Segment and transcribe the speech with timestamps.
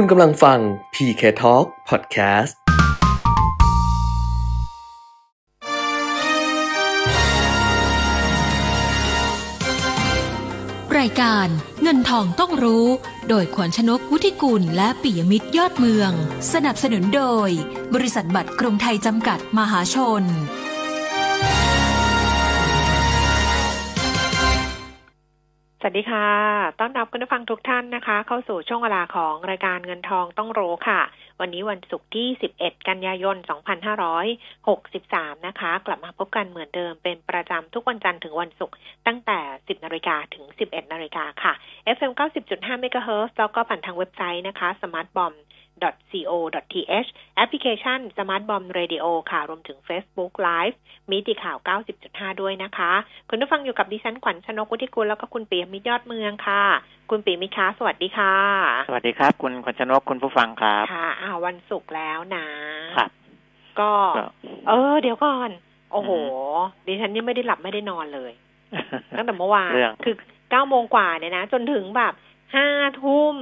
[0.00, 0.58] คุณกำลังฟัง
[0.94, 2.54] PK Talk Podcast
[10.98, 11.48] รายการ
[11.82, 12.86] เงินทองต้องรู้
[13.28, 16.10] โดยขวัญชนกวุฒิกุลและปิยมิตรยอดเมือง
[16.52, 17.48] สนับสนุนโดย
[17.94, 20.22] บริษัทบัตรกรุงไทยจำกัดมหาชน
[25.88, 26.28] วัสดีค่ะ
[26.80, 31.00] ต้อนรับคุณผู้ฟังทุกท่านนะคะ เข้าสู่ช่วงเวลาของรายการเงินทองต้องรู้ค่ะ
[31.40, 33.36] วันนี้วันศุกร์ที่ 11 กันยายน
[34.56, 41.52] 2563 นะคะ กลับมาพบกันเหมือนเดิมเป็นประจำทุกวันจันทร์ถึงวันศุกร์ตั้งแต่ 10 นาฬิกาถึง 11 นาฬิกาค่ะ
[41.96, 42.12] FM
[42.46, 45.34] 90.5 MHz แล้วก็ผ่านทางเว็บไซต์นะคะ smartbomb
[46.10, 50.76] co.th แอปพลิเคชัน Smart Bomb Radio ค่ะ รวมถึง Facebook Live
[51.10, 51.58] มิติข่าว
[51.98, 52.92] 90.5 ด้วยนะคะ
[53.30, 56.64] คุณผู้ฟังอยู่กับดิฉันขวัญชนกุธิกุลแล้วก็คุณปีมิตรยอดเมืองค่ะ
[57.10, 58.34] คุณปีมิตรคะสวัสดีค่ะ
[58.88, 62.46] สวัสดีครับ คุณขวัญชนกคุณผู้ฟังครับ ค่ะอ้าววันศุกร์แล้วนะ
[62.96, 63.10] ครับ
[63.80, 64.24] ก็ก็
[64.68, 65.50] เออ เดี๋ยวก่อน
[65.92, 66.10] โอ้โห
[66.86, 68.32] ดิฉันยังไม่ได้หลับไม่ได้นอนเลย
[69.16, 70.14] ตั้งแต่เมื่อวานเรื่องคือ
[70.50, 72.12] เก้าโมงกว่าเนี่ยนะ จนถึงแบบ
[72.54, 72.68] ห้า
[73.02, 73.36] ทุ่ม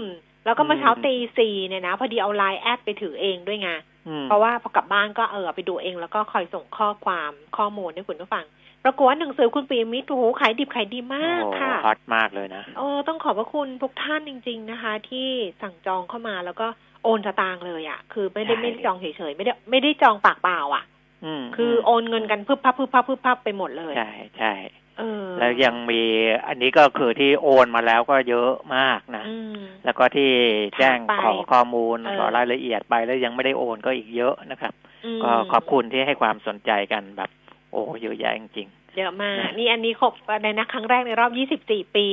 [0.44, 3.70] แล้วก็เมื่อเช้าอืมตีสี่เนี่ยนะพอดีเอาไลน์แอดไปถือเองด้วยไง
[4.08, 8.44] อืมเพราะว่าพอกลับบ้านก็เออไปดูเองแล้วก็คอยส่งข้อความข้อมูลให้คุณผู้ฟัง
[8.84, 15.28] ปรากฏว่าหนังสือคุณปีมิตรโอ้โหขายดิบขายดีมากโอ้ค่ะฮอตมากเลยนะโอ้ต้องขอบพระคุณทุกท่านจริง ๆนะคะ ที่
[15.62, 16.66] สั่งจองเข้ามาแล้วก็
[17.04, 20.84] โอนสตางค์เลยอะ่ะ คือไม่ได้ใช่ไม่ได้จองเฉยๆไม่ได้ไม่ได้จองปากเปล่าอะ่ะ
[21.24, 24.52] อืมคือโอนเงินกันพึบพับพึบพับพึบพับไปหมดเลย ใช่ใช่
[24.98, 26.02] เออแล้วยังมี
[26.46, 30.30] อันนี้ก็คือที่โอนมาแล้วก็เยอะมากนะอืม แล้วก็ที่
[30.78, 34.72] แจ้งถามไปขอข้อมูลเออขอรายละเอียดไปแล้วยังไม่ได้โอนก็อีกเยอะนะครับ
[35.16, 37.30] มก็ขอบคุณที่ให้ความสนใจกันแบบ
[37.70, 40.12] โอ้เยอะแยะจริงเยอะมากนะนี่อันนี้ครบ
[40.42, 41.30] ในนะครั้งแรกในรอบ
[41.62, 42.06] 24ปี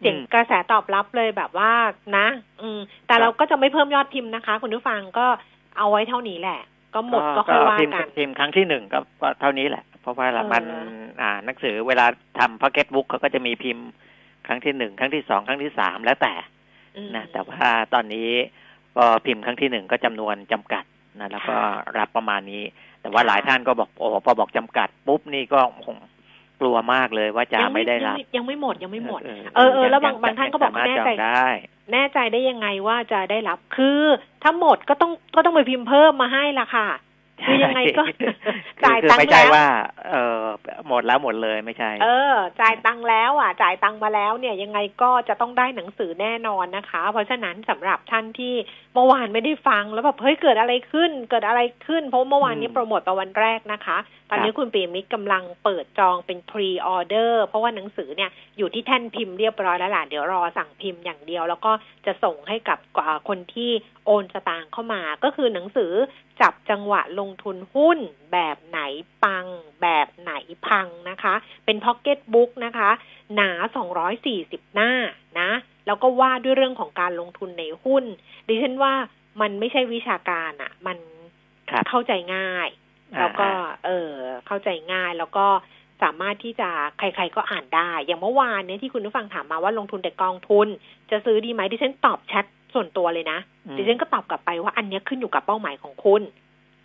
[0.00, 1.72] เสียงอืมกระแสตอบรับเลยแบบว่า
[2.16, 2.26] นะ
[2.62, 5.26] อืม แต่ครับเราก็จะไม่เพิ่มยอดพิมพ์นะคะ คุณผู้ฟังก็
[5.78, 6.60] เอาไว้เท่านี้แหละ
[6.94, 10.64] ก็ๆหมดก็ค่อยว่าพิมพ์กันพิมพ์ครั้งที่หนึ่งก็ก็เท่านี้แหละ เพราะว่าเออมัน
[11.20, 12.06] อ่าหนังสือเวลา
[12.38, 13.86] ทำพ็อกเก็ตบุ๊กเขาก็จะมีพิมพ์
[14.46, 16.59] ครั้งที่หนึ่งครั้งที่สองครั้งที่สามแล้วแต่อืม
[17.16, 18.30] นะแต่ว่าตอนนี้
[18.96, 20.84] ก็พิมพ์ครั้งที่หนึ่งก็จำนวนจำกัด
[21.20, 21.60] นะแล้วก็ค่ะ
[21.98, 22.62] รับประมาณนี้
[23.00, 25.96] แต่ว่าค่ะหลายท่านก็บอกโอ้พอบอกจำกัดปุ๊บนี่ก็คง
[26.60, 31.46] กลัวมากเลยว่าจะยังไม่ได้รับยังยังไม่หมดยังไม่หมด เอเออเออแล้วบางยับางท่านก็บอกสมรถแน่ใจจองได้
[31.92, 34.00] แน่ใจได้ยังไงว่าจะได้รับคือ
[34.42, 36.88] ถ้าหมดก็ต้องก็ต้องไปพิมพ์เพิ่มมาให้ละค่ะ
[37.46, 38.32] คือยังไงก็คือ
[38.84, 39.66] จ่ายคือตังค์ไม่ใช่แล้วว่า
[40.08, 40.42] เออ
[40.88, 48.54] หมดแล้วหมดเลยไม่ใช่ เออ จ่ายตังค์แล้วอะ จ่ายตังค์มาแล้วเนี่ยยังไงก็จะต้องได้หนังสือแน่นอนนะคะ เพราะฉะนั้นสำหรับท่านที่
[48.94, 53.98] เมื่อวานไม่ได้ฟังแล้วแบบเฮ้ยเกิดอะไรขึ้น เกิดอะไรขึ้น เพราะเมื่อวานนี้อืมโปรโมทตะวันแรกนะคะ
[54.30, 61.72] ตอนนี้ครับคุณปีมิตรกำลังเปิดจองเป็น pre order เพราะว่าหนังสือเนี่ยอยู่ที่แท่นพิมพ์เรียบร้อยแล้วล่ะเดี๋ยวรอสั่งพิมพ์อย่างเดียว แล้วก็
[62.06, 63.70] จะส่งให้กับอ่าคนที่
[64.06, 65.92] โอนสตางค์เข้ามาก็คือหนังสือ
[66.40, 67.98] จับจังหวะลงทุนหุ้น
[68.32, 68.80] แบบไหน
[69.24, 69.46] ปัง
[69.82, 70.32] แบบไหน
[70.66, 71.34] พังนะคะ
[71.64, 72.90] เป็นพ็อกเก็ตบุ๊กนะคะ
[73.34, 73.50] หนา
[74.12, 74.92] 240 หน้า
[75.40, 75.50] นะ
[75.86, 78.04] แล้วก็ว่าด้วยเรื่องของการลงทุนในหุ้น
[78.48, 78.94] ดิฉันว่า
[79.40, 80.98] มันไม่ใช่วิชาการอะมัน
[81.70, 82.68] ครับเข้าใจง่าย
[83.18, 83.48] แล้วก็
[83.84, 84.12] เออ
[84.46, 85.46] เข้าใจง่ายแล้วก็
[86.02, 90.68] สามารถที่จะใคร ๆก็อ่านได้ อย่างเมื่อวานเนี่ยที่คุณผู้ฟังถามมาว่าลงทุนแต่กองทุน
[91.10, 92.44] จะซื้อดีไหมดิฉันตอบแชท
[92.74, 96.22] ส่วนตัวเลยนะอืมดิฉันก็ตอบกลับไปว่าอันเนี้ยขึ้นอยู่กับเป้าหมายของคุณ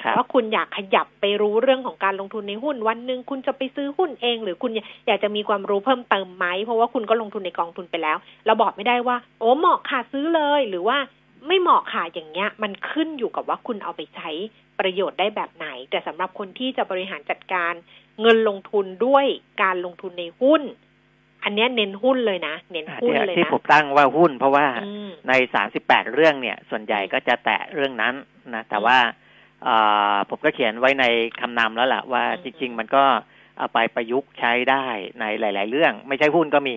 [0.04, 4.72] ครับว่าคุณอยากขยับไปรู้เรื่องของการลงทุนในหุ้น วันหนึ่งคุณจะไปซื้อหุ้นเอง หรือคุณ
[5.08, 10.98] อยากจะมีความรู้เพิ่มเติมไหมเพราะว่าคุณก็ลงทุนในกองทุนไปแล้ว เราบอกไม่ได้ว่า โอ้เหมาะค่ะซื้อเลย หรือว่า
[11.48, 14.30] ไม่เหมาะค่ะอย่างเงี้ย มันขึ้นอยู่กับว่าคุณเอาไปใช้
[14.80, 17.74] ประโยชน์ได้แบบไหน แต่สำหรับคนที่จะบริหารจัดการ
[18.22, 19.26] เงินลงทุนด้วย
[19.64, 20.62] การลงทุนในหุ้น
[21.46, 28.14] อันเนี้ยเน้นหุ้นเลยนะ เน้นหุ้นที่เลยที่นะผมตั้งว่าหุ้น เพราะว่าอืมในสามสิบแปดเรื่องเนี่ย ส่วนใหญ่ก็จะแตะเรื่องนั้น
[28.54, 28.98] นะ แต่ว่า
[29.64, 29.76] เอ่
[30.14, 31.06] อผมก็เขียนไว้ใน
[31.40, 33.04] คำนำแล้วล่ะว่าอืมจริง ๆ มันก็
[33.58, 34.86] เอาไปประยุกต์ใช้ได้
[35.20, 36.76] ในหลาย ๆ เรื่อง ไม่ใช่หุ้นก็มี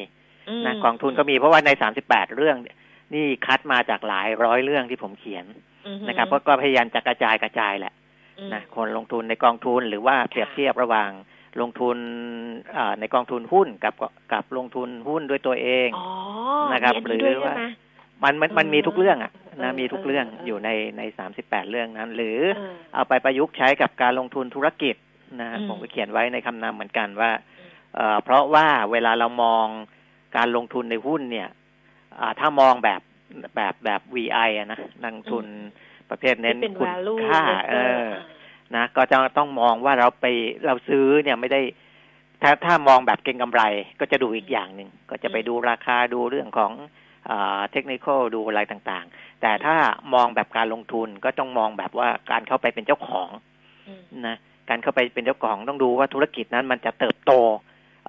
[0.48, 2.56] มนะกองทุนก็มีเพราะว่าในสามสิบแปดเรื่อง
[3.14, 5.44] นี่คัดมาจากหลายร้อยเรื่องที่ผมเขียน
[5.86, 7.94] อืมนะครับก็ก็พยายามจะกระจายกระจายแหละ
[8.38, 11.10] อืมนะคนลงทุนในกองทุนหรือว่าเปรียบเทียบระหว่าง
[11.60, 11.98] ลงทุน
[12.72, 13.94] เอ่อในกองทุนหุ้นกับ
[14.32, 16.06] กับลงทุนหุ้นด้วยตัวเองอ๋อ
[16.72, 17.64] นะครับมีอันนี้ด้วยหรือว่าใช่ไหม
[18.24, 24.96] มันมันมันมีทุกเรื่องอะเออนะมีทุกเรื่องเออเออออยู่ในในสามสิบแปดเรื่องนั้น หรือเออเอาไปประยุกต์ใช้กับการลงทุนธุรกิจ
[25.40, 29.66] นะอืมผมก็เขียนไว้ในคำนำเหมือนกันว่าอืมเอ่อเพราะว่าเวลาเรามอง
[30.36, 31.48] การลงทุนในหุ้นเนี่ย
[32.18, 33.00] อ่าถ้ามองแบบ
[33.56, 35.46] แบบแบบ VI อะนะลงทุน
[36.10, 37.76] ประเภทเน้นที่เป็นคุณ value ค่า investor เอ
[38.06, 38.08] อ
[38.76, 40.26] นะก็จะต้องมองว่าเราไป
[40.66, 41.60] เราซื้อเนี่ยไม่ได้
[42.42, 43.62] ถ้าถ้ามองแบบเก็งกำไร
[44.00, 46.72] ก็จะดูอีกอย่างหนึ่งก็จะไปดูราคาดูเรื่องของ
[47.70, 49.76] เทคนิคดูอะไรต่างๆ แต่ถ้า
[50.14, 53.28] มองแบบการลงทุนก็ต้องมองแบบว่าการเข้าไปเป็นเจ้าของ
[53.88, 54.36] อืมนะ
[54.68, 57.32] การเข้าไปเป็นเจ้าของต้องดูว่าธุรกิจนั้นมันจะเติบโต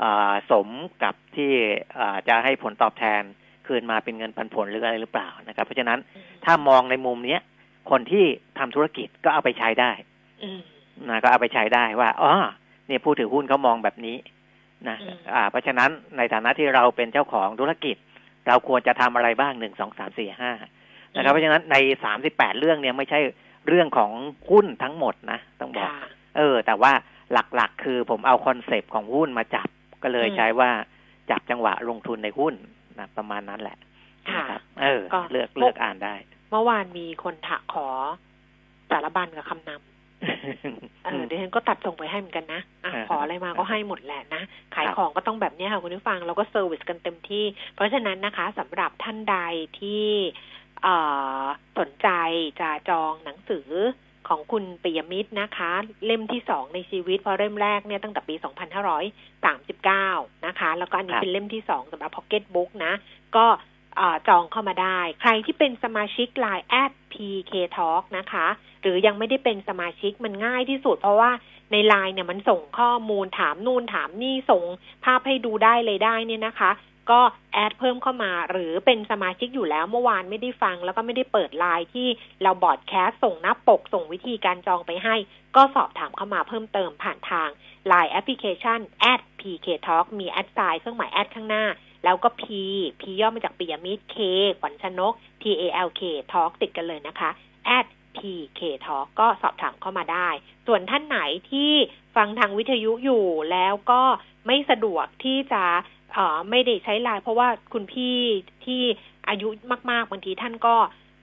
[0.01, 0.67] อ่าสม
[1.03, 1.51] กับที่
[1.99, 3.21] อ่าจะให้ผลตอบแทน
[3.67, 5.99] คืนมาเป็นเงินปันผลหรืออะไรหรือเปล่านะครับ เพราะฉะนั้น
[6.45, 7.41] ถ้ามองในมุมเนี้ย
[7.91, 8.25] คนที่
[8.59, 10.18] ทำธุรกิจก็เอาไปใช้ได้อืม
[11.09, 12.31] นะก็เอาไปใช้ได้ว่าอ๋อ
[12.87, 14.17] เนี่ยผู้ถือหุ้นเขามองแบบนี้
[14.89, 17.95] นะอืมอ่า เพราะฉะนั้นในฐานะที่เราเป็นเจ้าของธุรกิจ
[18.47, 20.51] เราควรจะทำอะไรบ้างหนึ่งสองสามสี่ห้า
[21.15, 23.19] นะครับ เพราะฉะนั้นในสามสิบแปดเรื่องเนี่ยไม่ใช่
[23.67, 24.11] เรื่องของ
[24.51, 26.91] หุ้นทั้งหมดนะต้องบอกค่ะเออ แต่ว่า
[27.33, 29.67] หลักๆ คือผมเอาคอนเซปต์ของหุ้นมาจับ
[30.03, 30.69] ก็เลยอืมใช้ว่า
[31.31, 32.53] จับจังหวะลงทุนในหุ้น
[32.99, 33.77] นะประมาณนั้นแหละ
[34.29, 36.15] ค่ะนะครับเออก็เลือกเลือกอ่านได้
[36.49, 37.87] เมื่อวานมีคนถะขอ
[38.91, 39.88] สารบัญกับคำนำ
[41.03, 44.41] เออเดี๋ยวฉันก็ตัดส่งไปให้เหมือนกันนะอะอ่าขออะไรมาก็ให้หมดแหละนะ
[44.75, 47.45] ขายครับของก็ต้องแบบเนี้ยค่ะคุณผู้ฟังเราก็เซอร์วิสกันเต็มที่
[47.75, 49.37] เพราะฉะนั้นนะคะสำหรับท่านใด
[49.79, 50.05] ที่
[50.83, 50.95] เอ่
[51.41, 51.43] อ
[51.77, 52.09] สนใจ
[52.61, 53.69] จะจองหนังสือ
[54.27, 55.71] ของคุณปิยมิตรนะคะ
[56.05, 58.35] เล่มที่สองในชีวิตเพราะเล่มแรกเนี่ยตั้งแต่ปี
[59.19, 62.93] 2539 นะคะ แล้วก็อันนี้ครับเป็นเล่มที่สองสำหรับ Pocket Book นะ
[63.35, 63.67] ก็เอ่อ
[64.27, 68.47] จองเข้ามาได้ ใครที่เป็นสมาชิก Line at PK Talk นะคะ
[68.81, 71.31] หรือยังไม่ได้เป็นสมาชิกมันง่ายที่สุด เพราะว่า
[71.71, 74.63] ในไลน์เนี่ยมันส่งข้อมูลถามนู่นถามนี่ส่ง
[75.05, 76.71] ภาพให้ดูได้เลยได้เนี่ยนะคะ
[77.11, 77.21] ก็
[77.53, 82.07] add เพิ่มเข้ามาหรือเป็นสมาชิกอยู่แล้วเมื่อวานไม่ได้ฟัง แล้วก็ไม่ได้เปิดไลน์ที่
[82.43, 85.15] เรา broadcast ส่งหน้าปกส่งวิธีการจองไปให้
[85.55, 87.49] ก็สอบถามเข้ามาเพิ่มเติมผ่านทาง
[87.91, 88.79] Line แอปพลิเคชัน
[89.39, 91.65] @pk talk มี at sign เครื่องหมาย at ข้างหน้า
[92.03, 92.43] แล้วก็ P
[92.99, 94.17] P ย่อมาจากปิยมิตร K
[94.59, 96.01] ขวัญชนก T A L K
[96.31, 97.29] talk ติดกันเลยนะคะ
[97.77, 97.85] at
[98.17, 100.29] PK Talk ก็สอบถามเข้ามาได้
[100.67, 101.19] ส่วนท่านไหน
[101.51, 101.71] ที่
[102.15, 104.01] ฟังทางวิทยุอยู่แล้วก็
[104.47, 105.63] ไม่สะดวกที่จะ
[106.17, 108.17] อ่อไม่ได้ใช้ไลน์เพราะว่าคุณพี่
[108.65, 108.81] ที่
[109.27, 109.47] อายุ
[109.91, 110.75] มาก ๆ บางทีท่านก็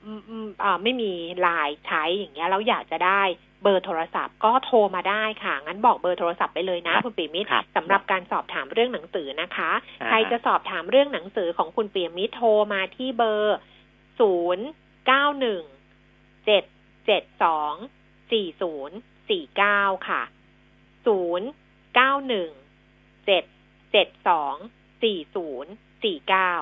[0.05, 3.23] อืมอืมเอ่อไม่มีไลน์ใช้อย่างเงี้ยแล้วอยากจะได้
[3.63, 9.71] เบอร์โทรศัพท์ก็โทรมาได้ค่ะ งั้นบอกเบอร์โทรศัพท์ไปเลยนะครับคุณปีมิตรครับสำหรับการสอบถามเรื่องหนังสือนะคะ
[10.01, 13.59] อ่าใครจะสอบถามเรื่องหนังสือของคุณปียมิตรโทรมาที่เบอร์
[14.21, 14.67] ศูนย์
[15.07, 15.63] เก้าหนึ่ง
[16.47, 16.65] เจ็ด
[17.07, 17.73] เจ็ดสอง
[18.33, 18.97] สี่ศูนย์
[19.31, 20.23] สี่เก้าค่ะ
[21.07, 21.49] ศูนย์
[21.95, 22.51] เก้าหนึ่ง
[23.27, 23.45] เจ็ด
[23.93, 24.55] เจ็ดสอง
[25.03, 25.73] สี่ศูนย์
[26.05, 26.53] สี่เก้า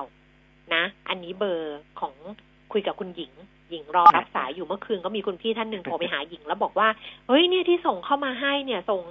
[0.73, 2.13] นะ อันนี้เบอร์ของ
[2.71, 6.87] คุยกับคุณหญิงห ญิงรอรับสายอยู่เมื่อคืนก็มีคุณพี่ท่านหนึ่งโทรไปหาหญิงแล้วบอกว่า
[7.27, 9.01] เฮ้ยเนี่ยที่ส่งเข้ามาให้เนี่ยส่ง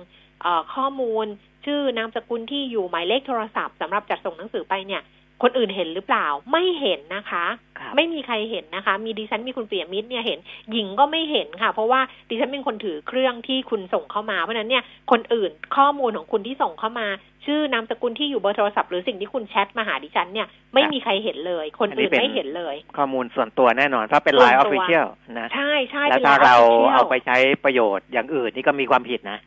[0.43, 1.27] เอ่อข้อมูล
[1.65, 5.03] ชื่อนามสกุลที่อยู่หมายเลขโทรศัพท์สำหรับจัดส่งหนังสือไปเนี่ย
[5.43, 7.47] คนอื่นเห็นหรือเปล่าไม่เห็นนะคะ
[7.79, 10.39] ครับไม่มีใครเห็นนะคะ มีดิฉันมีคุณเปียมิตรเนี่ยเห็น
[10.73, 17.07] หญิงก็ไม่เห็นค่ะ เพราะว่าดิฉันเป็นคนถือเครื่องที่คุณส่งเข้ามาเพราะฉะนั้นเนี่ยคนอื่นข้อมูลของคุณที่ส่งเข้ามา
[17.47, 25.06] ชื่อนามสกุลที่อยู่เบอร์โทรศัพท์หรือสิ่งที่คุณแชทมาหาดิฉันเนี่ยไม่มีใครเห็นเลย คนอื่นไม่เห็นเลย ข้อมูลส่วนตัวแน่นอนเพราะเป็นส่วนไลน์ตัอว official
[25.39, 29.39] นะใช่ใช่แล้วเป็นถ้าไลน์เรา official เอาไปใช้ประโยชน์อย่างอื่นนี่ก็มีความผิดนะ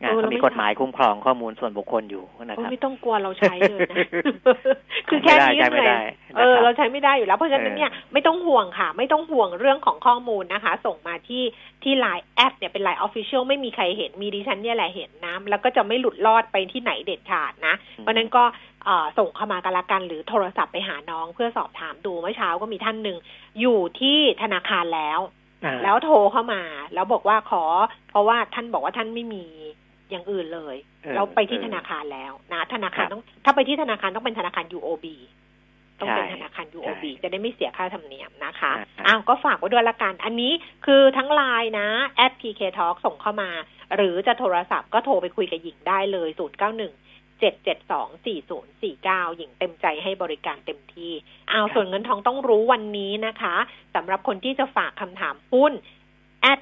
[0.00, 3.96] เออก็เรามีมีกฎหมายคุ้มครองข้อมูลส่วนบุคคลอยู่นะโอ้ครับไม่ต้องกลัวเราใช้เลยนะ
[5.08, 11.44] คือแค่นี้ใช้ไม่ได้ยนะครับเออเราใช้ไม่ได้อยู่แล้ว เพราะฉะนั้นเนี่ยเออไม่ต้องห่วงค่ะ ไม่ต้องห่วงเรื่องของข้อมูลนะคะ ส่งมาที่
[11.82, 18.44] ที่ไลน์ at เนี่ยเป็นไลน์ official ไม่มีใครเห็นมีดิฉันเนี่ยแหละเห็นนะแล้วก็จะไม่หลุดรอดไปที่ไหนเด็ดขาดนะ เพราะฉะนั้นก็
[18.84, 23.16] เอ่อส่งเข้ามากันละกันหรือโทรศัพท์ไปหาน้องเพื่อสอบถามดูเมื่อเช้าก็มีท่านหนึ่ง
[23.60, 25.20] อยู่ที่ธนาคารแล้ว
[25.64, 26.62] อ่าแล้วโทรเข้ามา
[26.94, 27.64] แล้วบอกว่าขอ
[28.10, 29.44] เพราะว่าท่านบอกว่าท่านไม่มี
[30.10, 35.06] อย่างอื่นเลยเออเราไปที่เออธนาคารแล้วนะธนาคารครับต้อง ถ้าไปที่ธนาคารต้องเป็นธนาคาร UOB
[36.00, 40.52] ต้องเป็นใช่ธนาคารใช่ UOB จะได้ไม่เสียค่าธรรมเนียมนะคะอ่าอ้าวก็ฝากไว้ด้วยละกัน อันนี้
[40.86, 41.88] คือทั้งไลน์นะ
[42.40, 43.50] @pk talk ส่งเข้ามา
[43.94, 51.12] หรือจะโทรศัพท์ก็โทรไปคุยกับหญิงได้เลย0 9 1 7 7 2 4 0 4 9หญิงเต็มใจให้บริการเต็มที่
[51.50, 53.56] อ้าวส่วนเงินทองต้องรู้วันนี้นะคะ
[53.94, 55.72] สำหรับคนที่จะฝากคำถามหุ้น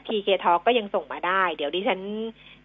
[0.06, 2.00] @pk talk ก็ยังส่งมาได้ เดี๋ยวดิฉัน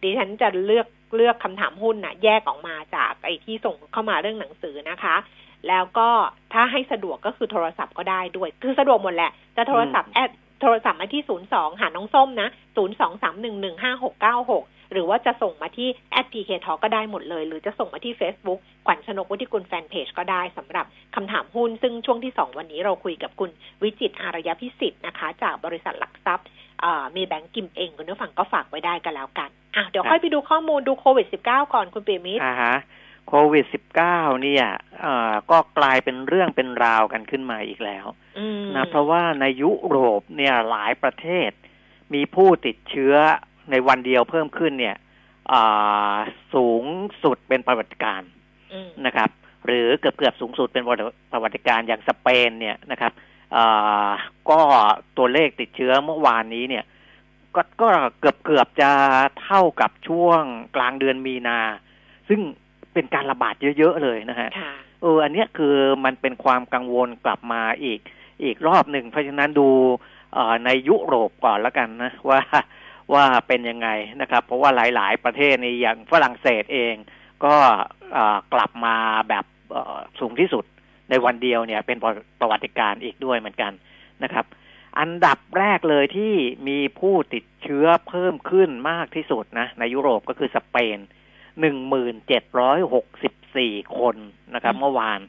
[0.04, 5.16] ดิฉันจะเลือกเลือกคำถามหุ้นน่ะ แยกออกมาจากไอ้ที่ส่งเข้ามาเรื่องหนังสือนะคะ
[5.68, 6.10] แล้วก็
[6.54, 10.30] ถ้าให้สะดวกก็คือโทรศัพท์ก็ได้ด้วย คือสะดวกหมดแหละ จะโทรศัพท์ add
[10.62, 15.90] โทรศัพท์มาที่ 02 หาน้องส้มนะ 023115696 หรือว่าจะส่งมาที่
[16.32, 23.50] @pk talk ก็ได้หมดเลย หรือจะส่งมาที่ Facebook ขวัญชนกวุฒิกุลแฟนเพจก็ได้สำหรับคำถามหุ้น ซึ่งช่วงที่ 2 วันนี้เราคุยกับคุณ
[23.84, 26.48] วิจิตรอารยพิสิทธิ์นะคะ จากบริษัทหลักทรัพย์
[26.84, 32.76] อ่าเมย์แบงก์กิมเอ็งคุณผู้ฟังก็ฝากไว้ได้กันแล้วกันอะเดี๋ยวครับค่อยไปดูข้อมูลดูโควิด -19 ก่อนคุณปิยมิตรอ่าฮะ
[33.28, 34.66] โควิดสิบเก้าเนี่ย
[35.02, 38.06] เอ่อก็กลายเป็นเรื่องเป็นราวกันขึ้นมาอีกแล้ว
[38.40, 41.52] อืมนะเพราะว่าในยุโรปเนี่ยหลายประเทศ
[42.14, 43.16] มีผู้ติดเชื้อ
[43.72, 44.96] ในวันเดียวเพิ่มขึ้นเนี่ย
[45.52, 46.16] อ่า
[46.54, 46.84] สูง
[47.24, 48.30] สุดเป็นประวัติการณ์
[48.74, 49.30] อืมนะครับ
[49.66, 50.84] หรือเกือบเกือบสูงสุดเป็น
[51.32, 53.12] ประวัติการอย่างสเปนเนี่ยนะครับ
[54.50, 54.60] ก็
[55.18, 56.86] ตัวเลขติดเชื้อเมื่อวานนี้เนี่ย
[57.56, 58.92] ก็ก็เกือบเกือบจะ
[59.44, 60.42] เท่ากับช่วง
[60.76, 61.60] กลางเดือนมีนา
[62.30, 62.40] ซึ่ง
[62.94, 64.50] เป็นการระบาดเยอะ ๆ เลยนะฮะ
[65.02, 68.00] เอออันนี้คือมันเป็นความกังวลกลับมาอีก
[68.44, 69.70] อีกรอบหนึ่ง เพราะฉะนั้นดู
[70.66, 72.42] ในยุโรปก่อนแล้วกันนะว่า
[73.14, 73.90] ว่าเป็นยังไง
[74.22, 76.96] นะครับ เพราะว่าหลาย ๆ ประเทศในอย่างฝรั่งเศสเอง
[77.46, 77.56] ก็
[78.54, 78.96] กลับมา
[79.30, 79.46] แบบ
[80.20, 80.66] สูงที่สุด
[81.10, 81.98] ในวันเดียวเนี่ยเป็น
[82.40, 83.72] ประวัติการอีกด้วยเหมือนกัน
[84.24, 84.46] นะครับ
[85.00, 86.34] อันดับแรกเลยที่
[86.68, 90.98] มีผู้ติดเชื้อเพิ่มขึ้นมากที่สุดนะ ในยุโรปก็คือสเปน
[91.60, 94.16] หนึ่งหมื่นเจ็ดร้อยหกสิบสี่คน
[94.56, 95.20] นะครับ เมื่อวาน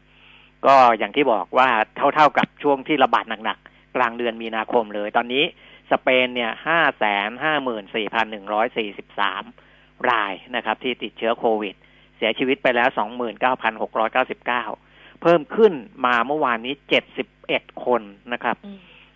[0.66, 5.44] ก็อย่างที่บอกว่าเท่าๆกับช่วงที่ระบาดหนักๆกลางเดือนมีนาคมเลย ตอนนี้
[5.92, 9.42] สเปนเนี่ยห้าแสนห้าหมื่นสี่พันหนึ่งร้อยสี่สิบสาม
[10.10, 11.74] รายนะครับ ที่ติดเชื้อโควิด
[12.16, 14.64] เสียชีวิตไปแล้วสองหมื่นเก้าพันหกร้อยเก้าสิบเก้า
[15.22, 15.72] เพิ่มขึ้น
[16.06, 18.56] มาเมื่อวานนี้เจ็ดสิบเอ็ดคนนะครับ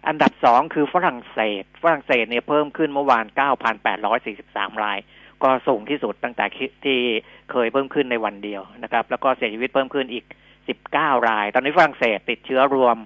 [0.09, 4.99] อันดับสองคือฝรั่งเศส ฝรั่งเศสเนี่ยเพิ่มขึ้นเมื่อวานเก้าพันแปดร้อยสี่สิบสามราย
[5.43, 6.99] ก็สูงที่สุดตั้งแต่ที่
[7.51, 10.25] เคยเพิ่มขึ้นในวันเดียวนะครับ แล้วก็เสียชีวิตเพิ่มขึ้นอีก
[10.69, 12.97] สิบเก้าราย ตอนนี้ฝรั่งเศสติดเชื้อรวม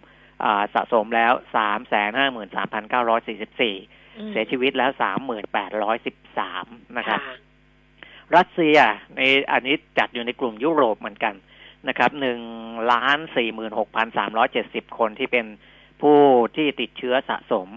[0.74, 3.76] สะสมแล้วสามแสนห้าหมื่นสามพันเก้าร้อยสี่สิบสี่
[4.30, 6.66] เสียชีวิตแล้วสามหมื่นแปดร้อยสิบสาม
[6.98, 7.20] นะครับ
[8.36, 8.78] รัสเซีย
[9.16, 9.20] ใน
[9.52, 11.34] อันนี้จัดอยู่ในกลุ่มยุโรปเหมือนกัน
[11.88, 12.40] นะครับหนึ่ง
[12.92, 15.46] ล้านสี่หมื่นหกพันสามร้อยเจ็ดสิบคนที่เป็น
[16.02, 16.18] ผู้
[16.56, 17.68] ที่ติดเชื้อสะสม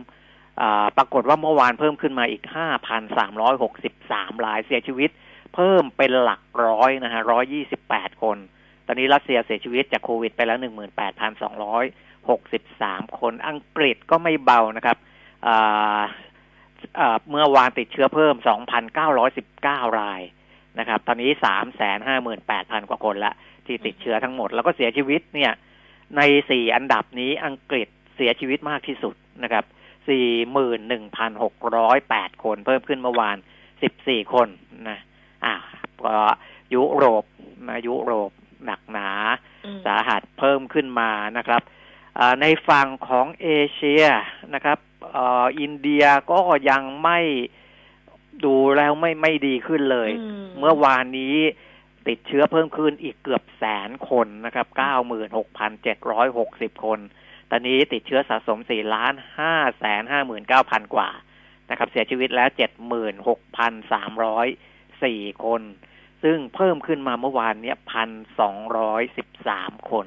[0.98, 5.10] ปรากฏว่าเมื่อวานเพิ่มขึ้นมาอีกห้าพันสามร้อยหกสิบสามรายเสียชีวิต
[5.56, 8.38] เพิ่มเป็นหลักร้อยนะฮะร้อยยี่สิบแปดคน
[8.88, 11.84] ตอนนี้รัสเซียเสียชีวิตจากโควิดไปแล้วหนึ่งหมื่นแปดพันสองร้อย
[12.30, 14.98] หกสิบสามคน อังกฤษก็ไม่เบานะครับ
[17.30, 20.22] เมื่อวานติดเชื้อเพิ่มสองพันเก้าร้อยสิบเก้าราย
[20.80, 23.34] นะครับ ตอนนี้สามแสนห้าหมื่นแปดพันกว่าคนละ
[23.66, 25.52] ที่ติดเชื้อทั้งหมด แล้วก็เสียชีวิตเนี่ย
[26.18, 29.66] ในสี่อันดับนี้อังกฤษเสียชีวิตมากที่สุดนะครับ
[30.10, 33.38] สี่หมื่นหนึ่งพันหกร้อยแปดคน เพิ่มขึ้นเมื่อวาน
[33.84, 34.48] สิบสี่คน
[34.90, 35.00] นะ
[35.46, 35.56] อ่า
[36.06, 36.18] ก็
[36.76, 37.24] ยุโรป
[37.70, 38.32] นะยุโรป
[38.66, 39.10] หนักหนา
[39.86, 41.62] สาหัสเพิ่มขึ้นมานะครับ
[42.42, 44.04] ในฝั่งของเอเชีย
[44.54, 44.80] นะครับ
[45.60, 46.40] อินเดียก็
[46.70, 47.20] ยังไม่
[48.46, 50.10] ดูแล้วไม่ไม่ดีขึ้นเลย
[50.60, 51.36] เมื่อวานนี้
[52.08, 57.00] ติดเชื้อเพิ่มขึ้นอีกเกือบแสนคนนะครับเก้าหมื่นหกพันเจ็ดร้อยหกสิบคน
[57.50, 61.10] ตอนนี้ติดเชื้อสะสมสี่ล้านห้าแสนห้าหมื่นเก้าพันกว่า
[61.70, 64.48] นะครับ เสียชีวิตแล้วเจ็ดหมื่นหกพันสามร้อย
[65.04, 65.62] สี่คน
[66.24, 70.06] ซึ่งเพิ่มขึ้นมาเมื่อวานเนี้ยพันสองร้อยสิบสามคน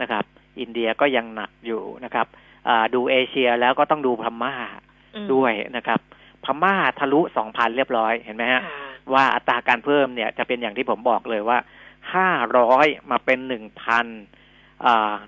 [0.00, 0.24] นะครับ
[0.60, 2.26] อินเดียก็ยังหนักอยู่นะครับ
[2.94, 4.54] ดูเอเชียแล้วก็ต้องดูพม่า
[5.34, 6.00] ด้วยนะครับ
[6.44, 8.62] พม่าทะลุสองพันเรียบร้อยเห็นไหมฮะ
[9.12, 11.58] ว่าอัตราการเพิ่มเนี่ยจะเป็นอย่างที่ผมบอกเลยว่า
[12.14, 12.28] ห้า
[12.58, 14.06] ร้อยมาเป็นหนึ่งพัน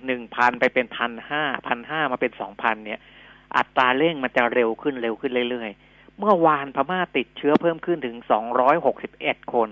[0.07, 3.01] หนึ่งพันไปเป็นพันห้าพันห้ามาเป็นสองพันเนี่ย
[3.57, 9.69] อัตราเร่งมันจะเร็วขึ้นเร็วขึ้นเรื่อยๆ เมื่อวานพม่าติดเชื้อเพิ่มขึ้นถึงสองร้อยหกสิบเอ็ดคน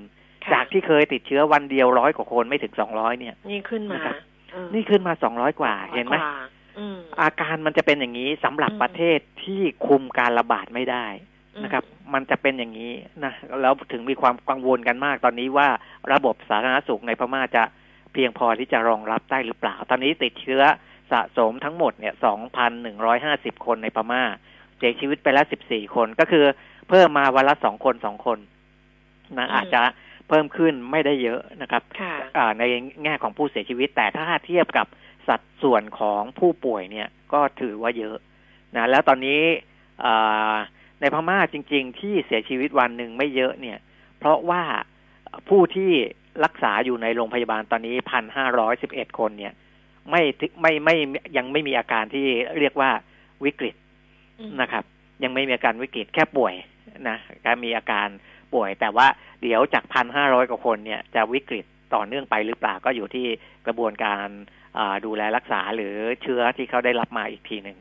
[0.53, 4.01] จากที่เคยติดเชื้อวันเดียวร้อยกว่าคนไม่ถึงสองร้อยเนี่ย นี่ขึ้นมา
[4.75, 6.17] นี่ขึ้นมาสองร้อยกว่าเห็นไหม
[7.21, 11.07] อาการมันจะเป็นอย่างนี้สำหรับประเทศที่คุมการระบาดไม่ได้
[11.65, 12.93] นะครับ มันจะเป็นอย่างนี้
[13.25, 15.69] นะแล้วถึงมีความกังวลกันมากตอนนี้ว่า
[16.13, 17.63] ระบบสาธารณสุขในพม่าจะ
[18.13, 20.63] เพียงพอที่จะรองรับได้หรือเปล่า ตอนนี้ติดเชื้อ
[21.13, 24.23] สะสมทั้งหมดเนี่ยสองพันหนึ่งร้อยห้าสิบคนในพม่า
[24.79, 26.45] เสียชีวิตไปแล้วสิบสี่คนก็คือ
[26.89, 28.39] เพิ่มมาวันละสองคนสองคน
[29.39, 29.83] นะอาจจะ
[30.31, 31.83] เพิ่มขึ้นไม่ได้เยอะนะครับ
[32.59, 32.63] ใน
[33.05, 34.87] แง่ของผู้เสียชีวิต แต่ถ้าเทียบกับ
[35.29, 38.17] สัดส่วนของผู้ป่วยเนี่ยก็ถือว่าเยอะ
[38.77, 39.43] นะแล้วตอนนี้
[41.01, 43.79] ในพม่าจริง ๆ ที่เสียชีวิตวันหนึ่งไม่เยอะเนี่ย
[44.19, 44.63] เพราะว่า
[45.49, 45.91] ผู้ที่
[46.45, 49.53] รักษาอยู่ในโรงพยาบาลตอนนี้พันห้าร้อยสิบเอ็ดคนเนี่ย
[50.11, 50.23] ไม่
[50.61, 50.97] ไม่ไม่
[51.37, 52.27] ยังไม่มีอาการที่
[52.59, 52.91] เรียกว่า
[53.45, 53.75] วิกฤต
[54.61, 54.85] นะครับ
[55.25, 56.55] ยังไม่มีอาการวิกฤตแค่ป่วย
[57.09, 58.09] นะการมีอาการ
[58.55, 59.07] ป่วย แต่ว่า
[59.43, 61.65] เดี๋ยวจากพันห้าร้อยกว่าคนเนี่ยจะวิกฤต
[61.95, 63.27] ต่อเนื่องไปหรือเปล่าก็อยู่ที่
[63.67, 64.27] กระบวนการ
[65.05, 67.79] ดูแลรักษาหรือเชื้อที่เขาได้รับมาอีกทีหนึ่ง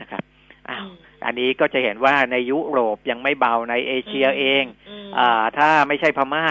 [0.00, 0.22] นะครับ
[0.70, 0.86] อ้าว
[1.24, 4.64] อันนี้ก็จะเห็นว่าในยุโรปยังไม่เบาในเอเชียเอง
[5.18, 5.20] อ
[5.58, 6.46] ถ้าไม่ใช่พม่า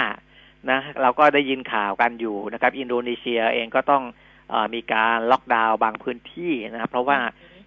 [0.71, 4.03] นะเราก็ได้ยินข่าวกันอยู่นะครับ อินโดนีเซียเองก็ต้อง
[4.53, 7.19] อมีการล็อกดาวน์บางพื้นที่นะครับ เพราะว่า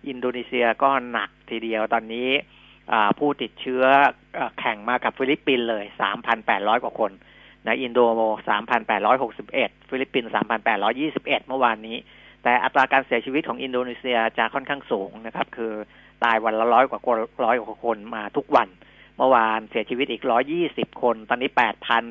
[0.09, 2.31] อินโดนีเซียก็หนักทีเดียวตอนนี้
[3.18, 3.85] ผู้ติดเชื้อ
[4.59, 5.85] แข่งมากับฟิลิปปินส์เลย
[6.35, 7.12] 3,800 กว่าคน
[7.66, 8.21] นะอินโดโม
[9.26, 10.30] 3,861 ฟิลิปปินส์
[10.85, 11.97] 3,821 เมื่อวานนี้
[12.42, 15.73] แต่อัตราการเสียชีวิตของอินโดนีเซียจะค่อนข้างสูงนะครับ คือ
[16.25, 18.68] ตายวันละร้อยกว่าคนร้อยกว่าคนมาทุกวัน
[19.16, 22.04] เมื่อวานเสียชีวิตอีกร้อยยี่สิบคน ตอนนี้แปดพัน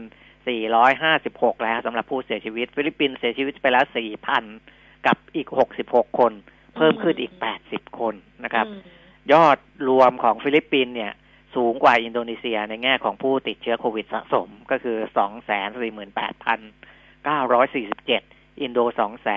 [0.57, 3.85] 456 แล้วสำหรับผู้เสียชีวิต ฟิลิปปินส์เสียชีวิตไปแล้ว
[4.45, 5.47] 4,000 กับอีก
[5.83, 6.31] 66 คน
[6.75, 7.33] เพิ่มขึ้นอีก
[7.65, 8.65] 80 คนนะครับ
[9.33, 9.57] ยอด
[9.89, 11.13] รวมของฟิลิปปินส์เนี่ย
[11.55, 14.97] สูงกว่าอินโดนีเซียในแง่ของผู้ติดเชื้อโควิดสะสมก็คือ
[17.95, 18.79] 248,947 อินโด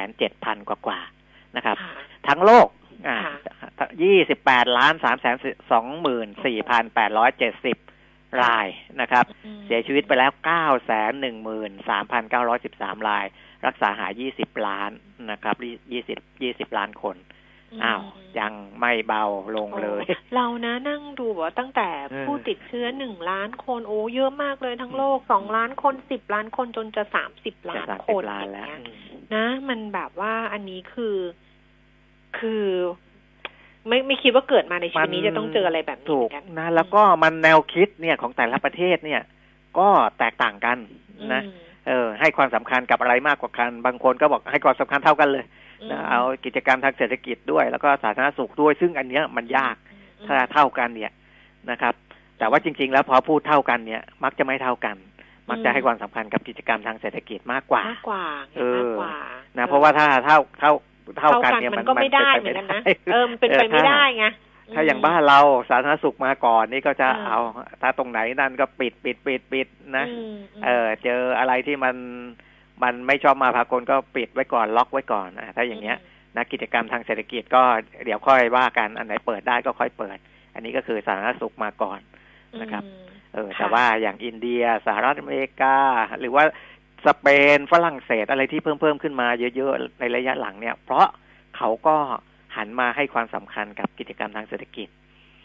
[0.04, 1.92] 207,000 กว่ากว่าๆนะครับค่ะ
[2.28, 2.68] ทั้งโลก
[3.08, 3.16] อ่า
[3.60, 3.88] ค่ะ
[4.26, 5.36] 28ล้าน3แสน
[7.86, 8.66] 24,870 ราย
[9.00, 10.92] นะครับอืมเสียชีวิตไปแล้ว9 1 3
[12.32, 12.34] 9
[12.72, 13.24] 1 3 ราย
[13.66, 14.90] รักษาหาย 20 ล้าน
[15.30, 15.56] นะครับ
[16.18, 17.16] 20 20 ล้านคน
[17.84, 18.02] อ้าว
[18.40, 19.24] ยังไม่เบา
[19.56, 31.16] ลงเลยโอ้เรานะนั่งดูบอกว่าตั้งแต่เออผู้ติดเชื้อหนึ่งล้านคนโอ้เยอะมากเลยทั้งโลกสองล้านคนสิบล้านคนจนจะสามสิบล้าจะนสามคสิบนล้านอย่แล้วงเงี้ยอืมนะ มันแบบว่าอันนี้คือ
[32.38, 32.64] คือ
[33.88, 39.22] ไม่ไม่คิดว่าเกิดมาในชีวิตนี้จะต้องเจออะไรแบบนี้ถูเหมืกอนกันนะ แล้วก็มันแนวคิดเนี่ยของแต่ละประเทศเนี่ย
[39.78, 40.78] ก็แตกต่างกัน
[41.32, 41.58] นะอืม
[41.88, 45.44] เออ ให้ความสำคัญกับอะไรมากกว่ากัน บางคนก็บอกให้ความสำคัญเท่ากันเลย
[45.90, 51.12] นะมเอากิจกรรมทางเศรษฐกิจด้วย แล้วก็สาธารณสุขด้วย ซึ่งอันเนี้ยมันยากอืมถ้าเท่ากันเนี่ย
[51.70, 51.94] นะครับ
[52.38, 54.96] แต่ว่าจริง ๆ แล้วพอพูดเท่ากันเนี่ย มักจะไม่เท่ากัน
[55.50, 59.14] มักจะให้ความสำคัญกับกิจกรรมทางเศรษฐกิจมากกว่ามากกว่าไงเออมากกว่า
[59.58, 60.72] นะเพราะว่าถ้าเท่าเท่า
[61.18, 62.82] เท่าเท่ากันกันเนี่ยมันก็ไม่ได้เหมือนกันนะ
[63.12, 64.26] เออมันเป็นไปไม่ได้ไง
[64.74, 67.38] ถ้าอย่างบ้านเราสาธารณสุขมาก่อนนี่ก็จะอืมเอา
[67.82, 71.96] ถ้าตรงไหนนั่นก็ปิดปิดปิดปิดนะอืมมเออเจออะไรที่มัน
[72.82, 75.96] มันไม่ชอบมาพากลก็ปิดไว้ก่อนล็อกไว้ก่อนนะถ้าอย่างเงี้ย
[76.36, 77.62] นะกิจกรรมทางเศรษฐกิจก็
[78.04, 80.18] เดี๋ยวค่อยว่ากันอันไหนเปิดได้ก็ค่อยเปิด
[80.54, 82.00] อันนี้ก็คือสาธารณสุขมาก่อน
[82.60, 85.76] นะครับอืมเออค่ะแต่ว่าอย่างอินเดียสหรัฐอเมริกา
[86.20, 86.44] หรือว่า
[87.06, 91.06] สเปนฝรั่งเศสอะไรที่เพิ่มเพิ่มขึ้นมาเยอะๆในระยะหลังเนี่ย เพราะ
[91.56, 91.96] เขาก็
[92.56, 94.88] หันมาให้ความสำคัญกับกิจกรรมทางเศรษฐกิจ